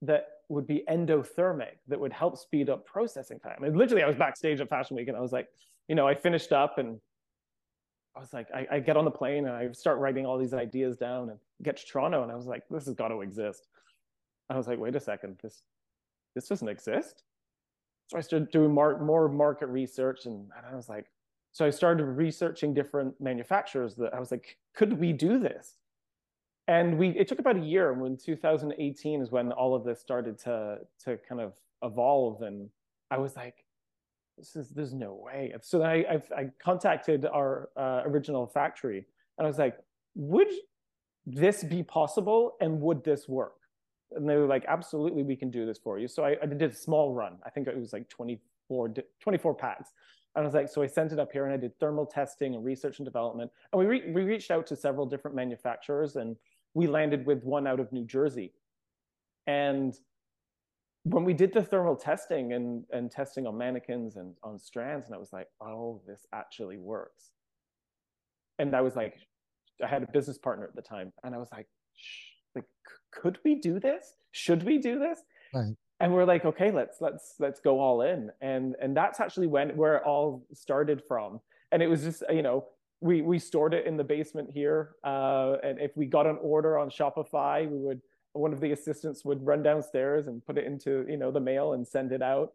[0.00, 3.64] that would be endothermic that would help speed up processing time?
[3.64, 5.48] And literally, I was backstage at Fashion Week and I was like,
[5.88, 6.98] you know, I finished up and
[8.16, 10.54] I was like, I, I, get on the plane and I start writing all these
[10.54, 13.68] ideas down and get to Toronto, and I was like, this has got to exist.
[14.50, 15.62] I was like, wait a second, this
[16.34, 17.22] this doesn't exist.
[18.08, 21.06] So I started doing more, more market research, and, and I was like,
[21.52, 23.94] so I started researching different manufacturers.
[23.96, 25.76] That I was like, could we do this?
[26.66, 27.92] And we it took about a year.
[27.92, 32.68] When 2018 is when all of this started to to kind of evolve, and
[33.10, 33.64] I was like,
[34.38, 35.52] this is there's no way.
[35.62, 39.76] So then I I've, i contacted our uh, original factory and I was like,
[40.14, 40.48] would
[41.26, 43.54] this be possible and would this work?
[44.12, 46.08] And they were like, absolutely, we can do this for you.
[46.08, 47.36] So I, I did a small run.
[47.44, 49.90] I think it was like 24, 24 packs.
[50.34, 52.54] And I was like, so I sent it up here and I did thermal testing
[52.54, 53.50] and research and development.
[53.72, 56.36] And we, re- we reached out to several different manufacturers and
[56.74, 58.52] we landed with one out of New Jersey.
[59.46, 59.94] And
[61.04, 65.14] when we did the thermal testing and, and testing on mannequins and on strands, and
[65.14, 67.30] I was like, oh, this actually works.
[68.58, 69.14] And I was like,
[69.82, 71.66] I had a business partner at the time, and I was like,
[72.54, 72.64] like,
[73.12, 74.14] could we do this?
[74.32, 75.20] Should we do this?
[75.54, 75.74] Right.
[76.00, 78.30] And we're like, okay, let's let's let's go all in.
[78.40, 81.40] And and that's actually when where it all started from.
[81.72, 82.66] And it was just, you know,
[83.00, 84.96] we we stored it in the basement here.
[85.04, 88.00] Uh, and if we got an order on Shopify, we would
[88.32, 91.72] one of the assistants would run downstairs and put it into you know the mail
[91.72, 92.52] and send it out.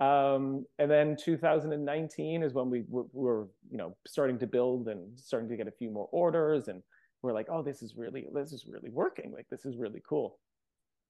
[0.00, 5.18] Um, and then 2019 is when we were, were, you know starting to build and
[5.18, 6.68] starting to get a few more orders.
[6.68, 6.82] And
[7.22, 9.32] we're like oh this is really this is really working.
[9.32, 10.38] Like this is really cool.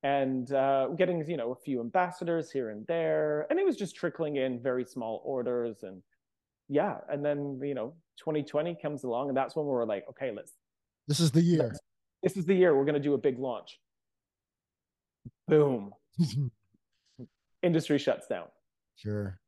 [0.03, 3.47] And uh, getting you know a few ambassadors here and there.
[3.51, 5.83] And it was just trickling in very small orders.
[5.83, 6.03] And
[6.71, 9.29] yeah and then you know 2020 comes along.
[9.29, 10.55] And that's when we were like okay let's
[11.07, 11.75] this is the year.
[12.23, 12.77] this is the year.
[12.77, 13.79] We're going to do a big launch
[15.49, 15.93] boom,
[17.63, 18.47] industry shuts down.
[18.97, 19.39] Sure.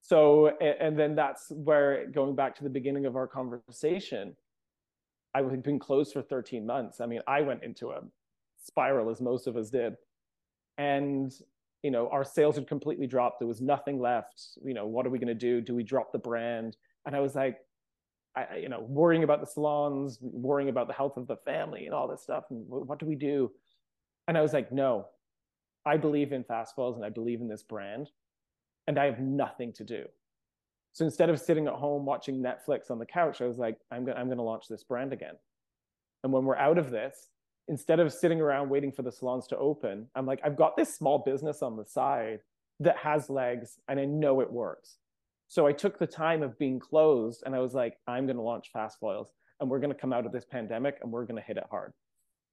[0.00, 4.36] So, and then that's where going back to the beginning of our conversation,
[5.34, 7.00] I had been closed for 13 months.
[7.00, 8.02] I mean, I went into a
[8.62, 9.94] spiral as most of us did.
[10.76, 11.32] And,
[11.82, 13.38] you know, our sales had completely dropped.
[13.40, 14.42] There was nothing left.
[14.62, 15.60] You know, what are we going to do?
[15.60, 16.76] Do we drop the brand?
[17.06, 17.58] And I was like,
[18.36, 21.94] I, you know, worrying about the salons, worrying about the health of the family and
[21.94, 22.44] all this stuff.
[22.50, 23.50] And what do we do?
[24.26, 25.06] And I was like, no,
[25.86, 28.10] I believe in Fast Foils and I believe in this brand,
[28.86, 30.04] and I have nothing to do.
[30.92, 34.04] So instead of sitting at home watching Netflix on the couch, I was like, I'm
[34.04, 35.34] gonna, I'm gonna launch this brand again.
[36.22, 37.28] And when we're out of this,
[37.68, 40.94] instead of sitting around waiting for the salons to open, I'm like, I've got this
[40.94, 42.40] small business on the side
[42.80, 44.98] that has legs and I know it works.
[45.48, 48.42] So I took the time of being closed and I was like, I'm going to
[48.42, 49.28] launch Fast Foils
[49.60, 51.64] and we're going to come out of this pandemic and we're going to hit it
[51.70, 51.92] hard.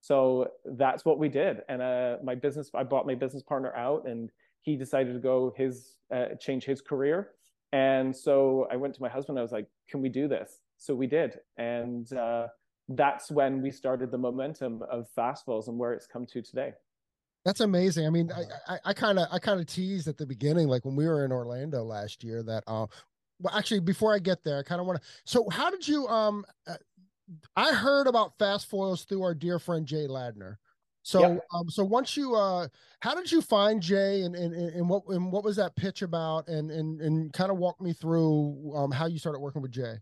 [0.02, 1.62] So that's what we did.
[1.70, 5.54] And uh, my business, I bought my business partner out, and he decided to go
[5.56, 7.30] his uh, change his career.
[7.72, 9.38] And so I went to my husband.
[9.40, 12.48] I was like, "Can we do this?" So we did, and uh,
[12.90, 16.74] that's when we started the momentum of Fast Foils and where it's come to today.
[17.46, 18.06] That's amazing.
[18.06, 18.32] I mean,
[18.86, 21.32] I kind of I kind of teased at the beginning, like when we were in
[21.32, 22.88] Orlando last year, that uh,
[23.42, 25.08] well, actually, before I get there, I kind of want to.
[25.26, 26.46] So, how did you um?
[27.56, 30.58] I heard about fast foils through our dear friend Jay Ladner.
[31.04, 31.40] So, yep.
[31.54, 32.68] um, so once you uh,
[33.00, 36.48] how did you find Jay, and and and what and what was that pitch about,
[36.48, 39.96] and and and kind of walk me through um how you started working with Jay.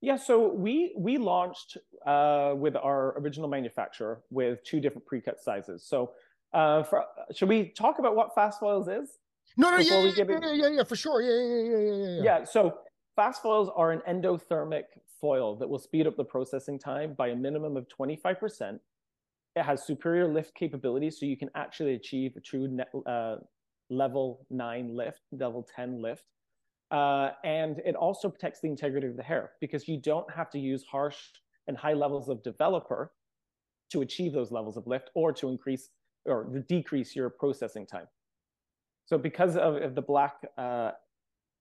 [0.00, 5.84] Yeah, so we we launched uh, with our original manufacturer with two different pre-cut sizes.
[5.84, 6.12] So
[6.54, 9.18] uh, for, should we talk about what fast foils is?
[9.56, 11.20] No, no, yeah, yeah, yeah, yeah, yeah, for sure.
[11.20, 12.22] Yeah, yeah, yeah, yeah, yeah.
[12.22, 12.78] Yeah, so
[13.16, 14.84] fast foils are an endothermic
[15.20, 18.78] foil that will speed up the processing time by a minimum of 25%.
[19.56, 23.36] It has superior lift capability, so you can actually achieve a true net, uh,
[23.90, 26.24] level 9 lift, level 10 lift.
[26.90, 30.58] Uh, and it also protects the integrity of the hair because you don't have to
[30.58, 31.16] use harsh
[31.68, 33.12] and high levels of developer
[33.90, 35.90] to achieve those levels of lift or to increase
[36.26, 38.06] or decrease your processing time.
[39.06, 40.92] So because of, of the black, uh,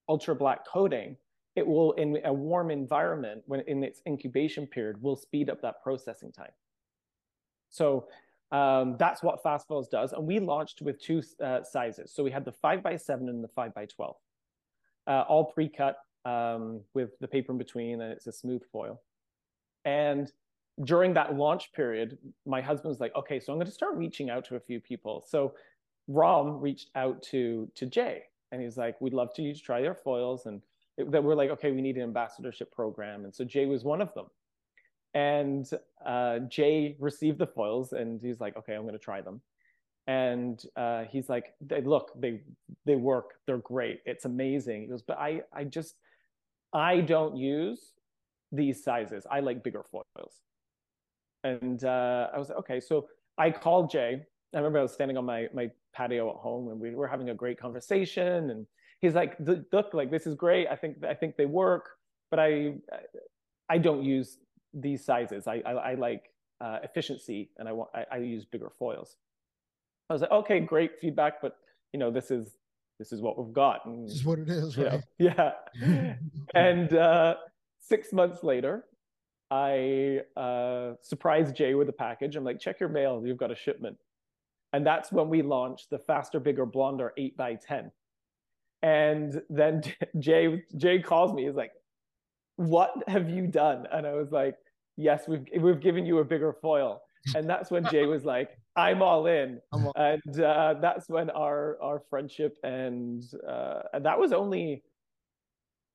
[0.08, 1.16] ultra black coating,
[1.60, 5.84] it will, in a warm environment, when in its incubation period, will speed up that
[5.84, 6.52] processing time.
[7.70, 8.08] So
[8.52, 10.14] um, that's what Fast Foils does.
[10.14, 12.12] And we launched with two uh, sizes.
[12.14, 14.16] So we had the 5 by 7 and the 5 by 12
[15.08, 19.02] uh, all pre-cut um, with the paper in between, and it's a smooth foil.
[19.86, 20.32] And
[20.84, 24.30] during that launch period, my husband was like, okay, so I'm going to start reaching
[24.30, 25.24] out to a few people.
[25.28, 25.54] So
[26.08, 29.80] Rom reached out to to Jay, and he's like, we'd love to you to try
[29.80, 30.62] your foils, and
[31.08, 34.14] that we're like, okay, we need an ambassadorship program, and so Jay was one of
[34.14, 34.26] them.
[35.14, 35.68] And
[36.06, 39.42] uh, Jay received the foils, and he's like, okay, I'm going to try them.
[40.08, 42.42] And uh, he's like, they look, they
[42.86, 44.82] they work, they're great, it's amazing.
[44.82, 45.96] He goes, but I I just
[46.74, 47.94] I don't use
[48.52, 49.26] these sizes.
[49.30, 50.34] I like bigger foils.
[51.44, 53.08] And uh, I was like, okay, so
[53.38, 54.22] I called Jay.
[54.54, 57.30] I remember I was standing on my my patio at home, and we were having
[57.30, 58.50] a great conversation.
[58.50, 58.68] And
[59.02, 60.68] he's like, look, like this is great.
[60.68, 61.92] I think I think they work,
[62.30, 62.74] but I
[63.70, 64.38] I don't use
[64.74, 65.48] these sizes.
[65.48, 66.32] I I, I like
[66.62, 69.18] uh, efficiency, and I want I, I use bigger foils.
[70.10, 71.58] I was like, okay, great feedback, but
[71.94, 72.58] you know, this is
[72.98, 73.86] this is what we've got.
[73.86, 74.94] And, this is what it is, right?
[74.94, 75.02] Know,
[75.82, 76.14] yeah.
[76.54, 77.36] and uh,
[77.80, 78.86] six months later,
[79.50, 82.36] I uh, surprised Jay with a package.
[82.36, 83.98] I'm like, check your mail, you've got a shipment.
[84.74, 87.92] And that's when we launched the faster, bigger, blonder 8 by 10
[88.82, 89.84] And then
[90.20, 91.72] Jay Jay calls me, he's like,
[92.56, 93.86] What have you done?
[93.92, 94.56] And I was like,
[94.98, 97.02] Yes, we've we've given you a bigger foil.
[97.36, 99.60] And that's when Jay was like, I'm all in.
[99.98, 104.84] And uh, that's when our our friendship and uh, and that was only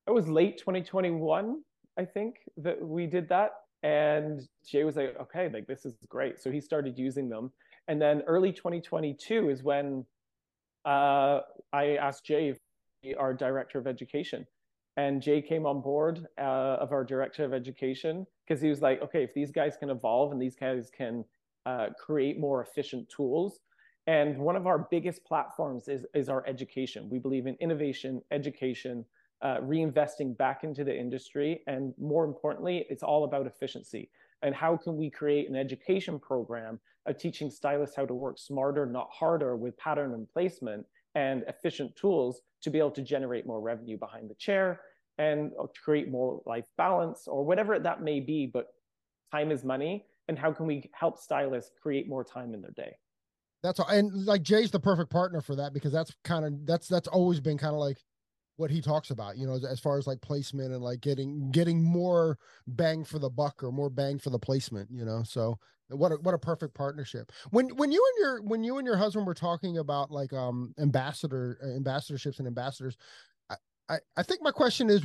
[0.07, 1.63] it was late 2021,
[1.99, 3.53] I think, that we did that.
[3.83, 6.41] And Jay was like, okay, like this is great.
[6.41, 7.53] So he started using them.
[7.89, 10.05] And then early 2022 is when
[10.85, 11.41] uh,
[11.73, 12.55] I asked Jay,
[13.19, 14.47] our director of education,
[14.97, 19.03] and Jay came on board uh, of our director of education because he was like,
[19.03, 21.25] okay, if these guys can evolve and these guys can
[21.67, 23.61] uh, create more efficient tools.
[24.07, 27.09] And one of our biggest platforms is, is our education.
[27.11, 29.05] We believe in innovation, education,
[29.43, 31.63] uh, reinvesting back into the industry.
[31.67, 34.11] And more importantly, it's all about efficiency.
[34.43, 38.87] And how can we create an education program of teaching stylists how to work smarter,
[38.87, 43.61] not harder, with pattern and placement and efficient tools to be able to generate more
[43.61, 44.81] revenue behind the chair
[45.19, 48.47] and uh, create more life balance or whatever that may be.
[48.47, 48.67] But
[49.31, 52.97] time is money and how can we help stylists create more time in their day
[53.63, 56.87] that's all and like jay's the perfect partner for that because that's kind of that's
[56.87, 57.99] that's always been kind of like
[58.57, 61.51] what he talks about you know as, as, far as like placement and like getting
[61.51, 62.39] getting more
[62.69, 66.17] bang for the buck or more bang for the placement you know so what a,
[66.17, 67.31] what a perfect partnership.
[67.51, 70.75] When when you and your when you and your husband were talking about like um
[70.79, 72.97] ambassador uh, ambassadorships and ambassadors
[73.51, 73.57] I,
[73.89, 75.05] I i think my question is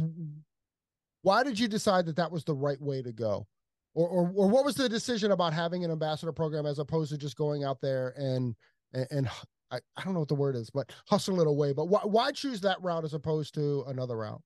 [1.21, 3.45] why did you decide that that was the right way to go?
[3.93, 7.17] Or, or or what was the decision about having an ambassador program as opposed to
[7.17, 8.55] just going out there and
[8.93, 9.29] and, and
[9.71, 11.73] I, I don't know what the word is, but hustle it away.
[11.73, 14.41] But why, why choose that route as opposed to another route?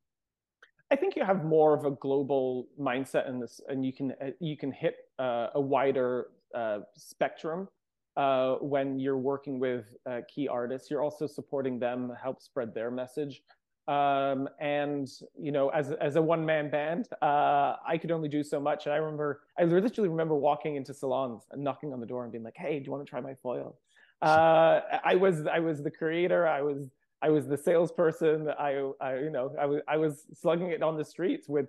[0.91, 4.31] I think you have more of a global mindset in this, and you can uh,
[4.39, 7.67] you can hit uh, a wider uh, spectrum
[8.15, 10.91] uh, when you're working with uh, key artists.
[10.91, 13.41] You're also supporting them, help spread their message.
[13.87, 18.43] Um, and you know, as as a one man band, uh, I could only do
[18.43, 18.85] so much.
[18.85, 22.31] And I remember, I literally remember walking into salons and knocking on the door and
[22.31, 23.79] being like, "Hey, do you want to try my foil?"
[24.23, 26.47] Uh, I was I was the creator.
[26.47, 26.89] I was
[27.21, 28.49] I was the salesperson.
[28.57, 31.67] I, I you know I was I was slugging it on the streets with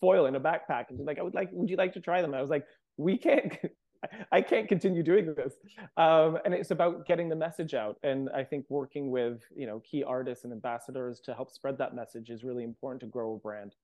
[0.00, 2.34] foil in a backpack and like I would like would you like to try them?
[2.34, 3.56] I was like we can't
[4.32, 5.54] I can't continue doing this.
[5.96, 7.98] Um, and it's about getting the message out.
[8.02, 11.94] And I think working with you know key artists and ambassadors to help spread that
[11.94, 13.76] message is really important to grow a brand.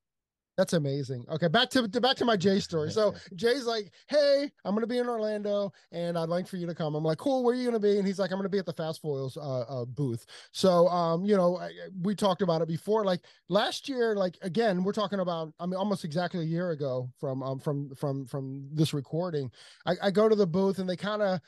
[0.59, 1.25] That's amazing.
[1.31, 2.91] Okay, back to back to my Jay story.
[2.91, 6.75] So Jay's like, "Hey, I'm gonna be in Orlando, and I'd like for you to
[6.75, 8.59] come." I'm like, "Cool, where are you gonna be?" And he's like, "I'm gonna be
[8.59, 11.71] at the Fast Foils uh, uh, booth." So, um, you know, I,
[12.03, 13.05] we talked about it before.
[13.05, 15.53] Like last year, like again, we're talking about.
[15.61, 19.53] I mean, almost exactly a year ago from um from from from this recording.
[19.87, 21.41] I, I go to the booth, and they kind of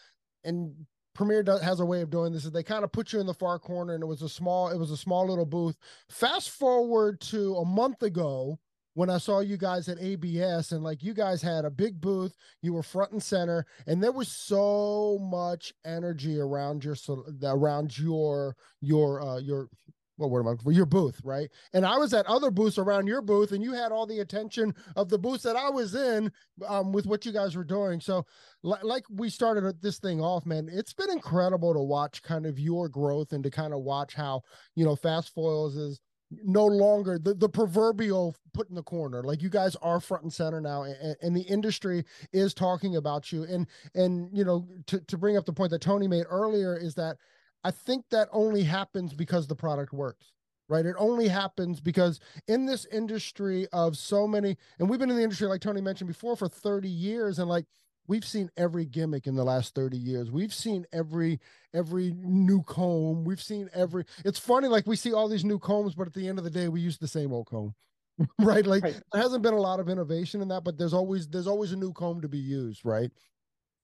[0.45, 0.73] and
[1.17, 3.27] Premiere does, has a way of doing this is they kind of put you in
[3.27, 5.77] the far corner and it was a small it was a small little booth
[6.09, 8.57] fast forward to a month ago
[9.01, 12.37] when I saw you guys at ABS and like you guys had a big booth,
[12.61, 16.97] you were front and center, and there was so much energy around your
[17.43, 19.71] around your your uh your
[20.19, 21.49] what word am I for your booth, right?
[21.73, 24.75] And I was at other booths around your booth, and you had all the attention
[24.97, 26.31] of the booths that I was in
[26.69, 28.03] um, with what you guys were doing.
[28.03, 28.27] So,
[28.63, 32.59] li- like we started this thing off, man, it's been incredible to watch kind of
[32.59, 34.43] your growth and to kind of watch how
[34.77, 39.23] you know Fast Foils is no longer the, the proverbial put in the corner.
[39.23, 43.33] Like you guys are front and center now and, and, the industry is talking about
[43.33, 43.45] you.
[43.45, 46.95] And and you know to, to bring up the point that tony made earlier is
[46.95, 47.17] that
[47.65, 50.33] i think that only happens because the product works
[50.69, 50.87] right?
[50.87, 55.23] It only happens because in this industry of so many and we've been in the
[55.23, 57.67] industry like tony mentioned before for 30 years and like
[58.07, 60.31] we've seen every gimmick in the last 30 years.
[60.31, 61.41] We've seen every
[61.73, 63.25] every new comb.
[63.25, 66.29] We've seen every it's funny like we see all these new combs but at the
[66.29, 67.75] end of the day we use the same old comb
[68.41, 68.67] right?
[68.67, 69.01] Like right.
[69.13, 71.77] there hasn't been a lot of innovation in that but there's always there's always a
[71.77, 73.11] new comb to be used right?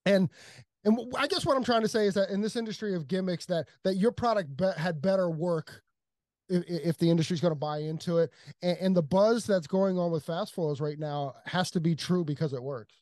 [0.05, 0.29] And
[0.87, 3.45] and i guess what i'm trying to say is that in this industry of gimmicks
[3.45, 5.81] that that your product be- had better work
[6.49, 9.99] if, if the industry's going to buy into it and, and the buzz that's going
[9.99, 12.95] on with fast foils right now has to be true because it works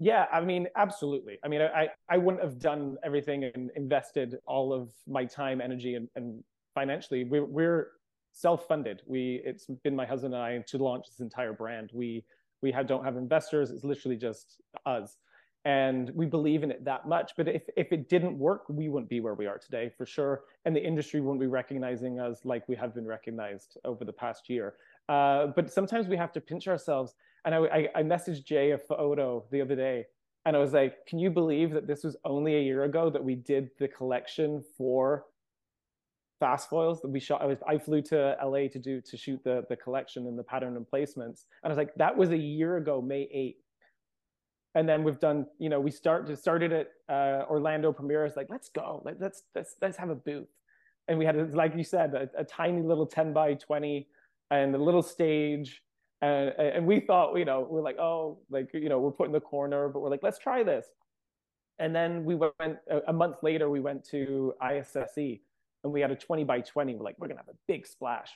[0.00, 1.38] yeah, I mean, absolutely.
[1.44, 5.94] I mean, I, I wouldn't have done everything and invested all of my time, energy,
[5.94, 6.42] and, and
[6.74, 7.24] financially.
[7.24, 7.88] We're, we're
[8.32, 9.02] self-funded.
[9.06, 11.90] We it's been my husband and I to launch this entire brand.
[11.92, 12.24] We
[12.62, 13.70] we have, don't have investors.
[13.70, 15.16] It's literally just us,
[15.64, 17.32] and we believe in it that much.
[17.36, 20.44] But if if it didn't work, we wouldn't be where we are today for sure,
[20.64, 24.48] and the industry wouldn't be recognizing us like we have been recognized over the past
[24.48, 24.74] year.
[25.10, 28.78] Uh, but sometimes we have to pinch ourselves and I, I, I messaged Jay a
[28.78, 30.06] photo the other day
[30.46, 33.22] and I was like, can you believe that this was only a year ago that
[33.22, 35.26] we did the collection for
[36.38, 37.42] fast foils that we shot?
[37.42, 40.44] I was I flew to LA to do to shoot the the collection and the
[40.44, 41.44] pattern and placements.
[41.62, 43.56] And I was like, that was a year ago, May 8th.
[44.76, 48.24] And then we've done, you know, we start started at uh, Orlando premiere.
[48.24, 50.48] It's like, let's go, Let, let's let's let's have a booth.
[51.08, 54.06] And we had, like you said, a, a tiny little 10 by 20
[54.50, 55.82] and a little stage
[56.22, 59.32] and and we thought you know we're like oh like you know we're put in
[59.32, 60.86] the corner but we're like let's try this.
[61.78, 62.76] And then we went
[63.08, 65.40] a month later we went to isse
[65.82, 68.30] and we had a 20 by 20 we're like we're gonna have a big splash.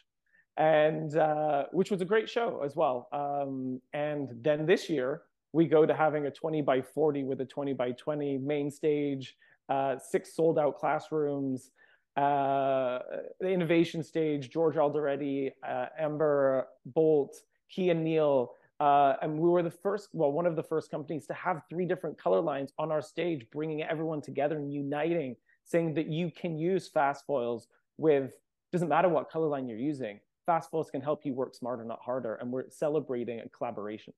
[0.57, 3.09] And uh, which was a great show as well.
[3.13, 7.45] Um, and then this year we go to having a 20 by 40 with a
[7.45, 9.37] 20 by 20 main stage
[9.69, 11.71] uh, six sold out classrooms
[12.17, 12.99] uh,
[13.41, 17.35] the innovation stage george alderetti uh, Amber Bolt
[17.75, 21.27] he and Neil, uh, and we were the first, well, one of the first companies
[21.27, 25.95] to have three different color lines on our stage, bringing everyone together and uniting, saying
[25.95, 28.33] that you can use fast foils with,
[28.73, 32.01] doesn't matter what color line you're using, fast foils can help you work smarter, not
[32.01, 32.37] harder.
[32.37, 34.13] And we're celebrating a collaboration.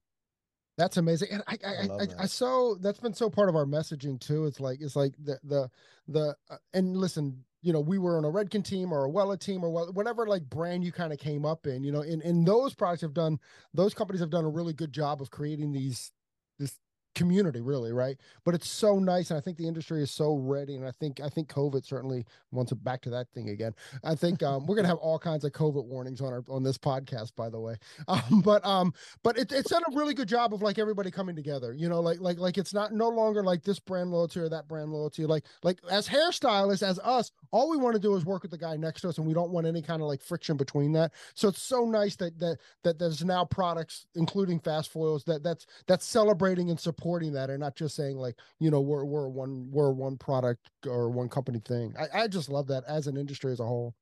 [0.79, 3.65] That's amazing, and I I, I, I, I, so that's been so part of our
[3.65, 4.45] messaging too.
[4.45, 5.71] It's like it's like the the
[6.07, 9.37] the uh, and listen, you know, we were on a Redken team or a Wella
[9.37, 12.47] team or whatever like brand you kind of came up in, you know, and, and
[12.47, 13.41] those products have done,
[13.75, 16.13] those companies have done a really good job of creating these,
[16.61, 16.79] this
[17.17, 18.17] community really right?
[18.45, 21.21] But it's so nice and i think the industry is so ready and i think
[21.21, 23.75] i think covid certainly wants it back to that thing again.
[24.05, 26.79] I think um, we're gonna have all kinds of covid warnings on our on this
[26.79, 27.77] podcast by the way.
[28.09, 28.93] Um, but um
[29.25, 32.01] but it, it's done a really good job of like everybody coming together you know
[32.01, 35.25] like like like it's not no longer like this brand loyalty or that brand loyalty
[35.25, 38.59] like like as hairstylists as us all we want to do is work with the
[38.59, 41.13] guy next to us and we don't want any kind of like friction between that
[41.35, 45.67] so it's so nice that that that there's now products including fast foils that that's
[45.87, 49.69] that's celebrating and supporting that and not just saying like you know we're we're one
[49.71, 53.53] we're one product or one company thing i, I just love that as an industry
[53.53, 53.95] as a whole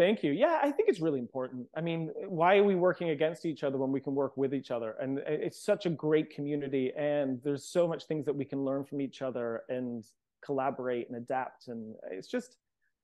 [0.00, 0.32] Thank you.
[0.32, 1.66] Yeah, I think it's really important.
[1.76, 4.70] I mean, why are we working against each other when we can work with each
[4.70, 4.94] other?
[4.98, 8.82] And it's such a great community, and there's so much things that we can learn
[8.82, 10.02] from each other and
[10.44, 11.68] collaborate and adapt.
[11.68, 12.56] And it's just,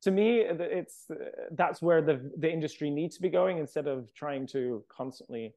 [0.02, 1.10] to me, it's
[1.52, 5.54] that's where the the industry needs to be going instead of trying to constantly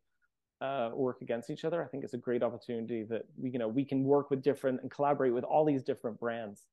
[0.61, 1.84] uh, work against each other.
[1.84, 4.82] I think it's a great opportunity that we, you know, we can work with different
[4.82, 6.67] and collaborate with all these different brands.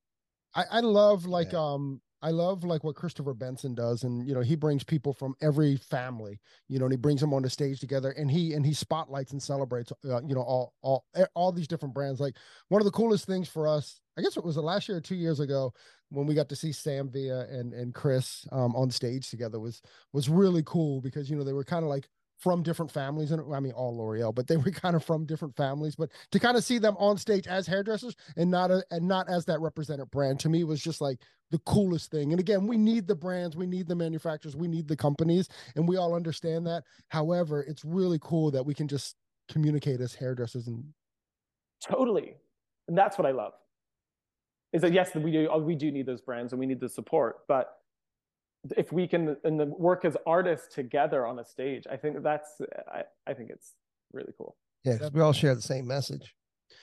[0.55, 1.73] I, I love like Yeah.
[1.73, 5.35] um I love like what Christopher Benson does, and you know he brings people from
[5.43, 8.65] every family, you know, and he brings them on the stage together, and he and
[8.65, 12.21] he spotlights and celebrates, uh, you know, all all eh, all these different brands.
[12.21, 12.37] Like
[12.69, 15.03] one of the coolest things for us, I guess it was the last year or
[15.03, 15.73] two years ago
[16.11, 19.83] when we got to see Sam Villa and and Chris um on stage together was
[20.13, 22.09] was really cool because you know they were kind of like
[22.39, 25.57] from different families and I mean all L'Oreal, but they were kind of from different
[25.57, 25.97] families.
[25.97, 29.29] But to kind of see them on stage as hairdressers and not a, and not
[29.29, 31.21] as that represented brand to me was just like
[31.51, 32.33] the coolest thing.
[32.33, 35.89] And again, we need the brands, we need the manufacturers, we need the companies, and
[35.89, 36.85] we all understand that.
[37.09, 39.17] However, it's really cool that we can just
[39.49, 40.85] communicate as hairdressers and
[41.81, 42.35] Totally.
[42.89, 43.53] And that's what I love.
[44.73, 47.47] Is that yes, we do we do need those brands and we need the support,
[47.49, 47.79] but
[48.77, 52.61] if we can and the work as artists together on a stage, I think that's
[52.93, 53.75] I, I think it's
[54.13, 54.57] really cool.
[54.85, 56.35] Yeah, 'cause we all share the same message.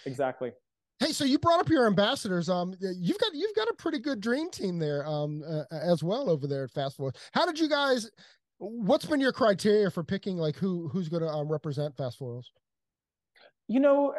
[0.05, 0.51] Exactly.
[0.99, 2.49] Hey, so you brought up your ambassadors.
[2.49, 6.29] Um, you've got you've got a pretty good dream team there, um, uh, as well
[6.29, 7.13] over there at Fast Foils.
[7.33, 8.09] How did you guys?
[8.59, 12.51] What's been your criteria for picking like who who's going to um, represent Fast Foils?
[13.67, 14.13] You know,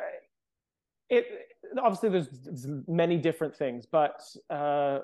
[1.08, 1.26] it
[1.78, 4.98] obviously there's there's many different things, but uh,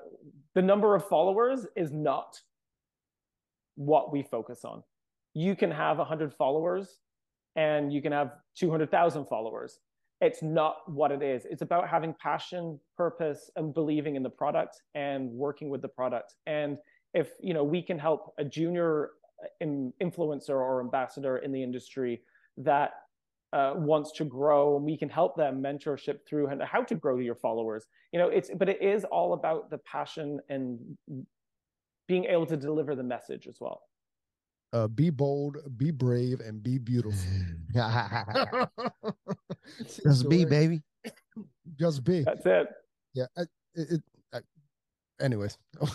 [0.53, 2.39] the number of followers is not
[3.75, 4.83] what we focus on.
[5.33, 6.97] You can have 100 followers
[7.55, 9.79] and you can have 200,000 followers.
[10.21, 11.45] It's not what it is.
[11.49, 16.35] It's about having passion, purpose, and believing in the product and working with the product.
[16.45, 16.77] And
[17.13, 19.09] if you know we can help a junior
[19.61, 22.21] influencer or ambassador in the industry
[22.57, 22.91] that
[23.53, 27.23] uh, wants to grow, and we can help them mentorship through how to grow to
[27.23, 27.85] your followers.
[28.13, 30.79] You know, it's but it is all about the passion and
[32.11, 33.83] being able to deliver the message as well.
[34.73, 37.17] Uh, be bold, be brave, and be beautiful.
[40.03, 40.81] Just be, baby.
[41.79, 42.23] Just be.
[42.23, 42.67] That's it.
[43.13, 43.27] Yeah.
[43.37, 43.43] I,
[43.75, 44.01] it, it,
[44.33, 44.39] I,
[45.23, 45.87] anyways, I'll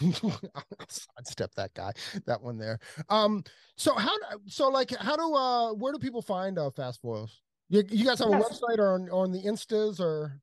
[1.24, 1.92] step that guy,
[2.24, 2.78] that one there.
[3.10, 3.44] Um.
[3.76, 4.16] So how?
[4.46, 5.34] So like, how do?
[5.34, 7.42] Uh, where do people find uh, Fast Foils?
[7.68, 10.40] You, you guys have a website or on, on the Instas or?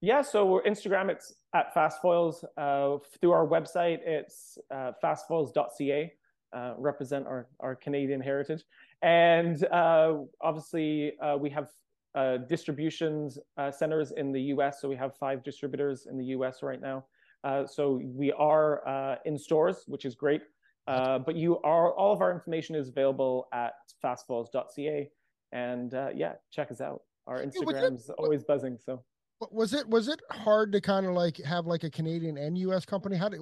[0.00, 2.44] Yeah, so we're Instagram, it's at fastfoils.
[2.56, 6.12] Uh, through our website, it's uh, fastfoils.ca,
[6.56, 8.62] uh, represent our, our Canadian heritage.
[9.02, 11.68] And uh, obviously, uh, we have
[12.14, 14.80] uh, distributions uh, centers in the US.
[14.80, 17.04] So we have five distributors in the US right now.
[17.42, 20.42] Uh, so we are uh, in stores, which is great.
[20.86, 23.72] Uh, but you are all of our information is available at
[24.02, 25.10] fastfoils.ca.
[25.50, 27.02] And uh, yeah, check us out.
[27.26, 28.78] Our Instagram's always buzzing.
[28.78, 29.02] So.
[29.40, 32.56] Wa- Was it was it hard to kind of like have like a Canadian and
[32.58, 32.84] U.S.
[32.84, 33.16] company?
[33.16, 33.40] How did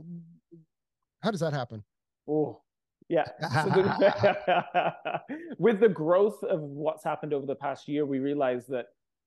[1.22, 1.82] how does that happen?
[2.28, 2.60] Oh,
[3.08, 3.24] yeah.
[3.62, 5.22] So the-
[5.58, 8.86] with the growth of what's happened over the past year, we realized that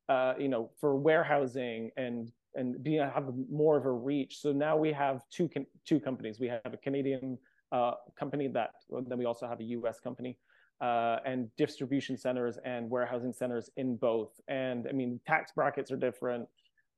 [0.10, 4.40] uh, you know for warehousing and and being have more of a reach.
[4.40, 5.50] So now we have two
[5.86, 6.40] two companies.
[6.40, 7.38] We have a Canadian
[7.72, 8.72] uh, company that
[9.08, 10.00] then we also have a U.S.
[10.00, 10.38] company.
[10.82, 14.40] Uh, and distribution centers and warehousing centers in both.
[14.48, 16.48] And I mean, tax brackets are different,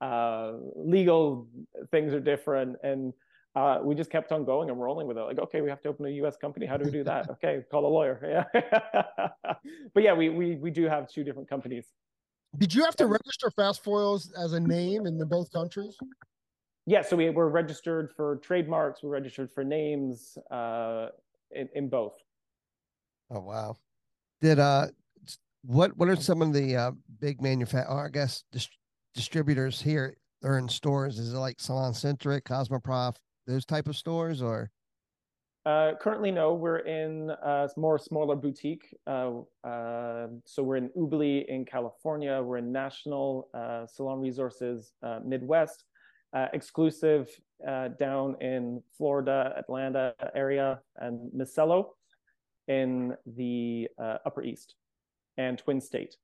[0.02, 1.47] uh, legal
[1.91, 3.14] things are different, and
[3.56, 5.22] uh, we just kept on going and rolling with it.
[5.22, 6.38] Like, okay, we have to open a U.S.
[6.38, 6.66] company.
[6.66, 7.30] How do we do that?
[7.32, 8.20] okay, call a lawyer.
[8.54, 9.28] Yeah,
[9.93, 11.86] but yeah, we we we do have two different companies.
[12.58, 15.95] Did you have to register Fast Foils as a name in the both countries?
[16.86, 19.04] Yeah, so we we're registered for trademarks.
[19.04, 21.10] We're registered for names uh,
[21.52, 22.14] in in both.
[23.30, 23.78] Oh wow.
[24.41, 24.88] Did uh
[25.64, 28.68] what what are some of the uh big manufact or I guess dis-
[29.14, 31.20] distributors here or in stores?
[31.20, 33.16] Is it like Salon Centric, Cosmoprof,
[33.47, 34.72] those type of stores or
[35.64, 36.55] Uh, currently, no.
[36.55, 38.97] We're in uh, more smaller boutique.
[39.05, 42.41] Uh, uh, so we're in Ubli in California.
[42.41, 45.84] We're in National uh, Salon Resources uh, Midwest,
[46.34, 47.30] uh, exclusive
[47.68, 51.89] uh, down in Florida, Atlanta area, and Micello
[52.68, 54.74] in the uh, Upper East
[55.38, 56.16] and Twin State.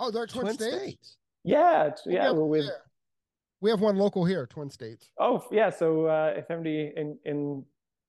[0.00, 1.16] Oh, they're Twin, States.
[1.44, 2.24] Yeah, t- We yeah.
[2.24, 2.66] have- We're with.
[3.60, 5.08] We have one local here, Twin States.
[5.18, 5.70] Oh, yeah.
[5.70, 7.64] So uh, if anybody in in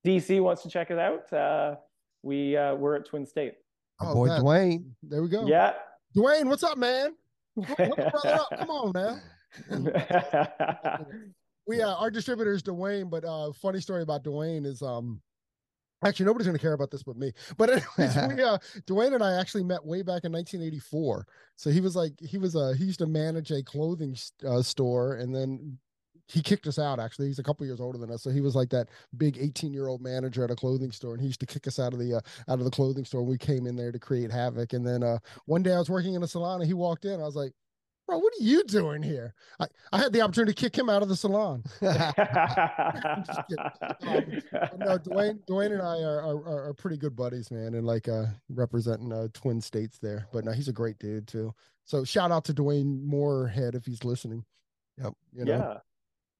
[0.05, 1.75] DC wants to check it out, uh,
[2.23, 3.53] we uh, we're at Twin State.
[4.01, 4.91] Oh, boy that- Dwayne?
[5.03, 5.45] There we go.
[5.47, 5.73] Yeah.
[6.15, 7.15] Dwayne, what's up, man?
[7.57, 8.49] Hook hook a brother up.
[8.57, 9.21] Come on man.
[11.67, 15.19] We uh, our distributor is Dwayne, but uh, funny story about Dwayne is um,
[16.07, 17.33] actually nobody's gonna care about this but me.
[17.57, 21.27] But anyways, we uh, Dwayne and I actually met way back in 1984.
[21.55, 25.15] So he was like he was uh he used to manage a clothing uh, store,
[25.15, 25.77] and then
[26.27, 26.99] he kicked us out.
[26.99, 29.73] Actually, he's a couple years older than us, so he was like that big eighteen
[29.73, 31.99] year old manager at a clothing store, and he used to kick us out of
[31.99, 33.23] the uh, out of the clothing store.
[33.23, 36.15] We came in there to create havoc, and then uh, one day I was working
[36.15, 37.21] in a salon, and he walked in.
[37.21, 37.53] I was like,
[38.07, 41.01] "Bro, what are you doing here?" I, I had the opportunity to kick him out
[41.01, 41.63] of the salon.
[44.05, 48.07] Um, no, Dwayne, Dwayne and I are, are are pretty good buddies, man, and like
[48.07, 50.27] uh representing uh twin states there.
[50.31, 51.53] But no, he's a great dude too.
[51.83, 54.43] So shout out to Dwayne Moorhead if he's listening.
[55.01, 55.13] Yep.
[55.33, 55.51] You know?
[55.51, 55.77] yeah.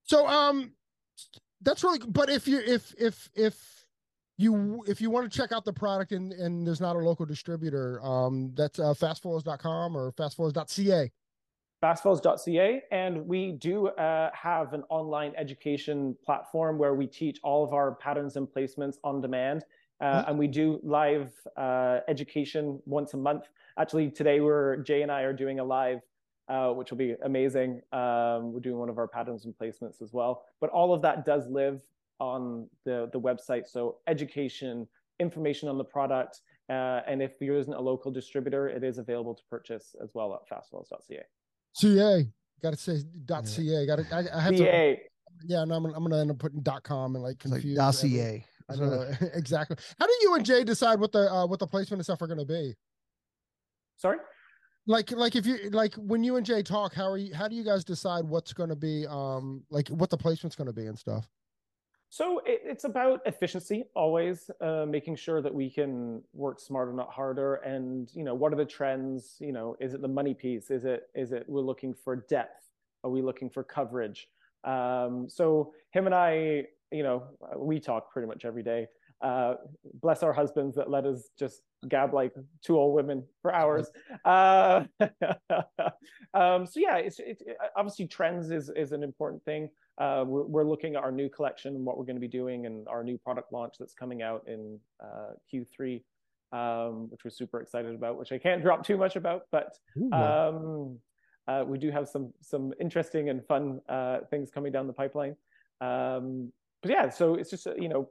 [0.04, 0.74] So um
[1.62, 3.86] that's really but if you if if if
[4.38, 7.26] you if you want to check out the product and and there's not a local
[7.26, 11.12] distributor, um that's uh fastfoils.com or fastfoils.ca.
[11.82, 17.74] fastfoils.ca and we do uh, have an online education platform where we teach all of
[17.74, 19.64] our patterns and placements on demand.
[20.02, 20.30] Uh, Mhm.
[20.30, 23.50] and we do live uh, education once a month.
[23.78, 26.02] Actually today we're jay and i are doing a live
[26.48, 27.82] uh, which will be amazing.
[27.92, 30.46] Um, we're doing one of our patterns and placements as well.
[30.62, 31.82] But all of that does live
[32.20, 33.68] on the, the website.
[33.68, 34.88] So education
[35.20, 39.34] information on the product uh, and if there isn't a local distributor it is available
[39.34, 41.24] to purchase as well at fastfoils.ca
[41.76, 42.28] CA.
[42.64, 43.86] Gotta say dot CA.
[43.86, 45.00] Gotta I, I have to CA.
[45.46, 47.62] yeah, no, I'm, gonna- I'm gonna end up putting dot com and like It's like
[47.62, 47.88] confuse everyone.
[47.92, 48.46] dossier.
[48.70, 49.78] I know exactly.
[50.00, 52.28] How do you and Jay decide what the uh, what the placement and stuff are
[52.28, 52.74] going to be?
[53.98, 54.18] Sorry.
[54.88, 57.34] Like like if you like when you and Jay talk, how are you?
[57.34, 60.68] How do you guys decide what's going to be um like what the placement's going
[60.68, 61.28] to be and stuff?
[62.10, 67.12] So it, it's about efficiency, always uh, making sure that we can work smarter, not
[67.12, 67.56] harder.
[67.56, 69.36] And you know, what are the trends?
[69.40, 70.72] You know, is it the money piece?
[70.72, 72.64] Is it is it we're looking for depth?
[73.04, 74.28] Are we looking for coverage?
[74.64, 77.24] Um, so him and I, you know,
[77.56, 78.88] we talk pretty much every day.
[79.22, 79.56] Uh,
[80.02, 82.34] bless our husbands that let us just gab like
[82.64, 83.90] two old women for hours.
[84.26, 84.86] Uh,
[86.34, 87.44] um, so yeah, it's, it's
[87.76, 89.70] obviously trends is is an important thing.
[89.98, 92.66] Uh, we're, we're looking at our new collection and what we're going to be doing
[92.66, 96.02] and our new product launch that's coming out in uh, Q3,
[96.52, 99.78] um, which we're super excited about, which I can't drop too much about, but
[100.12, 101.00] um,
[101.48, 105.36] uh, we do have some some interesting and fun uh, things coming down the pipeline.
[105.80, 108.10] Um, but yeah, so it's just you know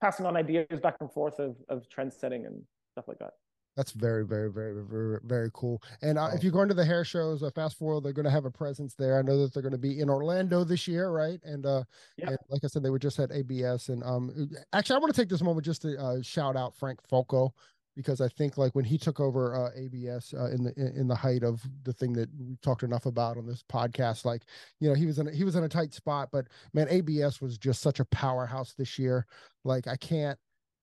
[0.00, 2.62] passing on ideas back and forth of of trend setting and
[2.92, 3.34] stuff like that.
[3.76, 5.82] That's very, very, very, very, very cool.
[6.02, 8.30] And uh, if you're going to the hair shows, uh, Fast Foils, they're going to
[8.30, 9.18] have a presence there.
[9.18, 11.40] I know that they're going to be in Orlando this year, right?
[11.44, 11.82] And uh,
[12.16, 12.28] Yep.
[12.28, 13.88] and like I said, they were just at ABS.
[13.88, 17.00] And um, actually, I want to take this moment just to uh, shout out Frank
[17.10, 17.50] Folco
[17.96, 21.08] because I think like when he took over uh, ABS uh, in the in, in
[21.08, 24.42] the height of the thing that we talked enough about on this podcast, like
[24.80, 27.40] you know he was in a, he was in a tight spot, but man, ABS
[27.40, 29.26] was just such a powerhouse this year.
[29.64, 30.38] Like I can't.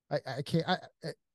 [0.09, 0.77] I, I can't I,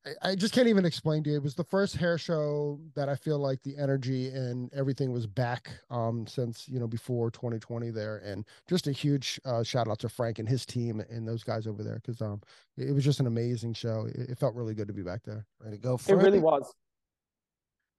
[0.07, 1.37] I I just can't even explain to you.
[1.37, 5.27] It was the first hair show that I feel like the energy and everything was
[5.27, 9.99] back um since you know before 2020 there, and just a huge uh, shout out
[10.01, 12.41] to Frank and his team and those guys over there because um
[12.77, 14.07] it, it was just an amazing show.
[14.15, 15.45] It, it felt really good to be back there.
[15.61, 16.23] Ready to go, for It Frank.
[16.25, 16.73] really was.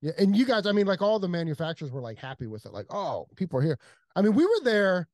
[0.02, 2.72] Yeah, and you guys, I mean, like all the manufacturers were like happy with it.
[2.74, 3.80] Like, oh, people are here.
[4.16, 5.08] I mean, we were there.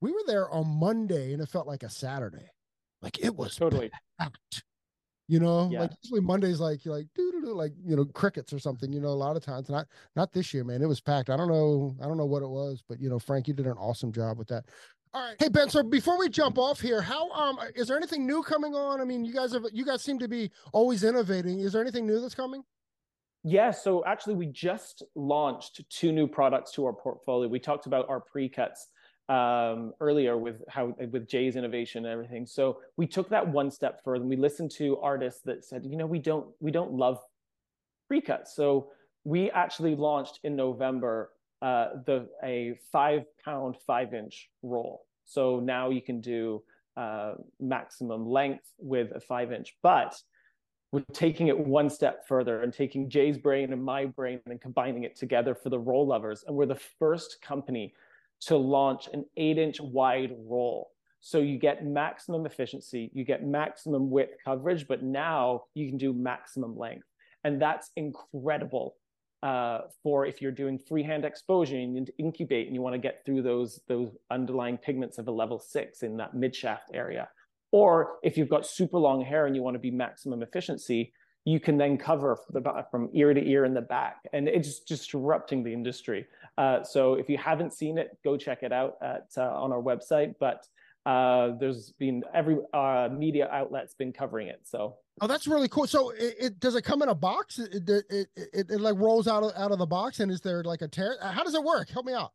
[0.00, 2.48] We were there on Monday, and it felt like a Saturday.
[3.02, 3.90] Like it was Totally.
[4.18, 4.62] packed.
[5.30, 5.82] You know, Yeah.
[5.82, 8.92] like usually Mondays, like you're like doo doo, like you know crickets or something.
[8.92, 9.68] You know, a lot of times.
[9.70, 10.82] Not not this year, man.
[10.82, 11.30] It was packed.
[11.30, 11.94] I don't know.
[12.02, 14.38] I don't know what it was, but you know, Frank, you did an awesome job
[14.38, 14.64] with that.
[15.14, 15.70] All right, hey Ben.
[15.70, 19.00] So before we jump off here, how um is there anything new coming on?
[19.00, 21.60] I mean, you guys have you guys seem to be always innovating.
[21.60, 22.64] Is there anything new that's coming?
[23.44, 27.48] Yeah, so actually, we just launched two new products to our portfolio.
[27.48, 28.88] We talked about our pre-cuts
[29.30, 32.46] um, earlier with how with Jay's innovation and everything.
[32.46, 34.22] So we took that one step further.
[34.22, 37.18] And we listened to artists that said, you know, we don't we don't love
[38.08, 38.56] pre-cuts.
[38.56, 38.88] So
[39.22, 41.30] we actually launched in November
[41.62, 45.06] uh, the a five pound five inch roll.
[45.26, 46.64] So now you can do
[46.96, 50.20] uh, maximum length with a five inch, but
[50.90, 55.04] we're taking it one step further and taking Jay's brain and my brain and combining
[55.04, 56.42] it together for the roll lovers.
[56.44, 57.94] And we're the first company
[58.42, 60.90] to launch an eight inch wide roll.
[61.20, 66.14] So you get maximum efficiency, you get maximum width coverage, but now you can do
[66.14, 67.06] maximum length.
[67.44, 68.96] And that's incredible
[69.42, 73.42] uh, for if you're doing freehand exposure and incubate and you want to get through
[73.42, 77.28] those, those underlying pigments of a level six in that mid shaft area.
[77.72, 81.12] Or if you've got super long hair and you want to be maximum efficiency,
[81.44, 84.16] you can then cover the, from ear to ear in the back.
[84.32, 86.26] And it's disrupting the industry.
[86.58, 89.80] Uh, so if you haven't seen it, go check it out at, uh, on our
[89.80, 90.34] website.
[90.38, 90.66] But
[91.06, 94.60] uh, there's been every uh, media outlet's been covering it.
[94.64, 95.86] So Oh, that's really cool.
[95.86, 97.58] So it, it does it come in a box?
[97.58, 100.40] It, it, it, it, it like rolls out of out of the box, and is
[100.40, 101.16] there like a tear?
[101.20, 101.90] How does it work?
[101.90, 102.32] Help me out.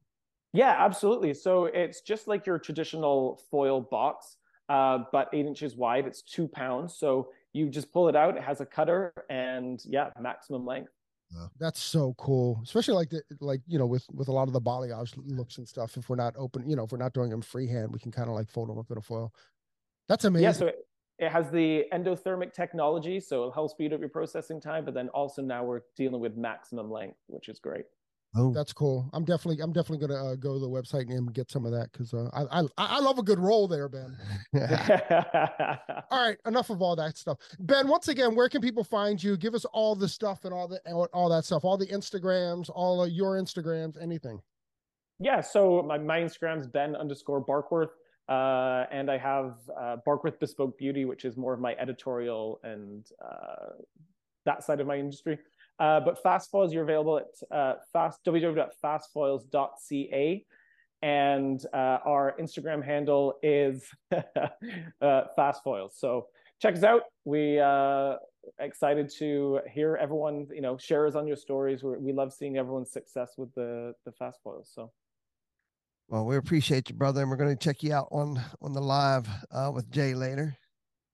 [0.53, 1.33] Yeah, absolutely.
[1.33, 4.37] So it's just like your traditional foil box,
[4.69, 6.05] uh, but eight inches wide.
[6.05, 6.95] It's two pounds.
[6.95, 8.35] So you just pull it out.
[8.35, 10.91] It has a cutter and yeah, maximum length.
[11.57, 14.61] That's so cool, especially like the like you know with with a lot of the
[14.61, 15.97] balayage looks and stuff.
[15.97, 18.29] If we're not open, you know, if we're not doing them freehand, we can kind
[18.29, 19.33] of like fold them up in a foil.
[20.07, 20.43] That's amazing.
[20.43, 20.87] Yeah, so it,
[21.17, 24.85] it has the endothermic technology, so it'll help speed up your processing time.
[24.85, 27.85] But then also now we're dealing with maximum length, which is great.
[28.37, 29.09] Oh, That's cool.
[29.13, 31.91] I'm definitely I'm definitely gonna uh, go to the website and get some of that
[31.91, 34.17] because uh, I, I I love a good roll there, Ben.
[36.11, 37.37] All right, enough of all that stuff.
[37.59, 39.37] Ben, once again, where can people find you?
[39.37, 42.69] Give us all the stuff and all the all, all that stuff, all the Instagrams,
[42.73, 44.41] all of your Instagrams, anything.
[45.19, 47.91] yeah, so my, my Instagram's Ben underscore Barkworth.
[48.27, 53.05] Uh, and I have uh, Barkworth Bespoke Beauty, which is more of my editorial and
[53.23, 53.73] uh,
[54.45, 55.37] that side of my industry.
[55.79, 60.45] Uh, but Fast Foils, you're available at uh, fast www.fastfoils.ca.
[61.01, 64.21] And uh, our Instagram handle is uh,
[65.35, 65.95] Fast Foils.
[65.97, 66.27] So
[66.61, 67.01] check us out.
[67.25, 68.15] We uh,
[68.59, 71.83] excited to hear everyone, you know, share us on your stories.
[71.83, 74.71] We're, we love seeing everyone's success with the the Fast Foils.
[74.73, 74.91] So
[76.07, 78.81] well, we appreciate you, brother, and we're going to check you out on on the
[78.81, 80.55] live uh, with Jay later.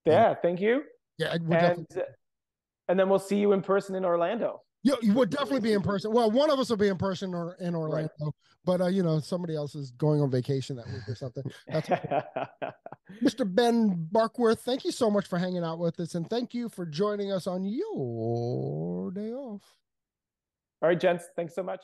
[0.06, 0.84] yeah, thank you.
[1.18, 2.14] Yeah, we're And definitely,
[2.88, 4.62] and then we'll see you in person in Orlando.
[4.84, 6.12] you, you would definitely be in person.
[6.12, 8.34] Well, one of us will be in person or in Orlando,
[8.66, 11.44] but uh, you know, somebody else is going on vacation that week or something.
[11.68, 11.88] That's
[13.24, 13.44] Mr.
[13.46, 16.86] Ben Barkworth, thank you so much for hanging out with us, and thank you for
[16.86, 19.62] joining us on your day off.
[20.82, 21.26] All right, gents.
[21.36, 21.84] Thanks so much.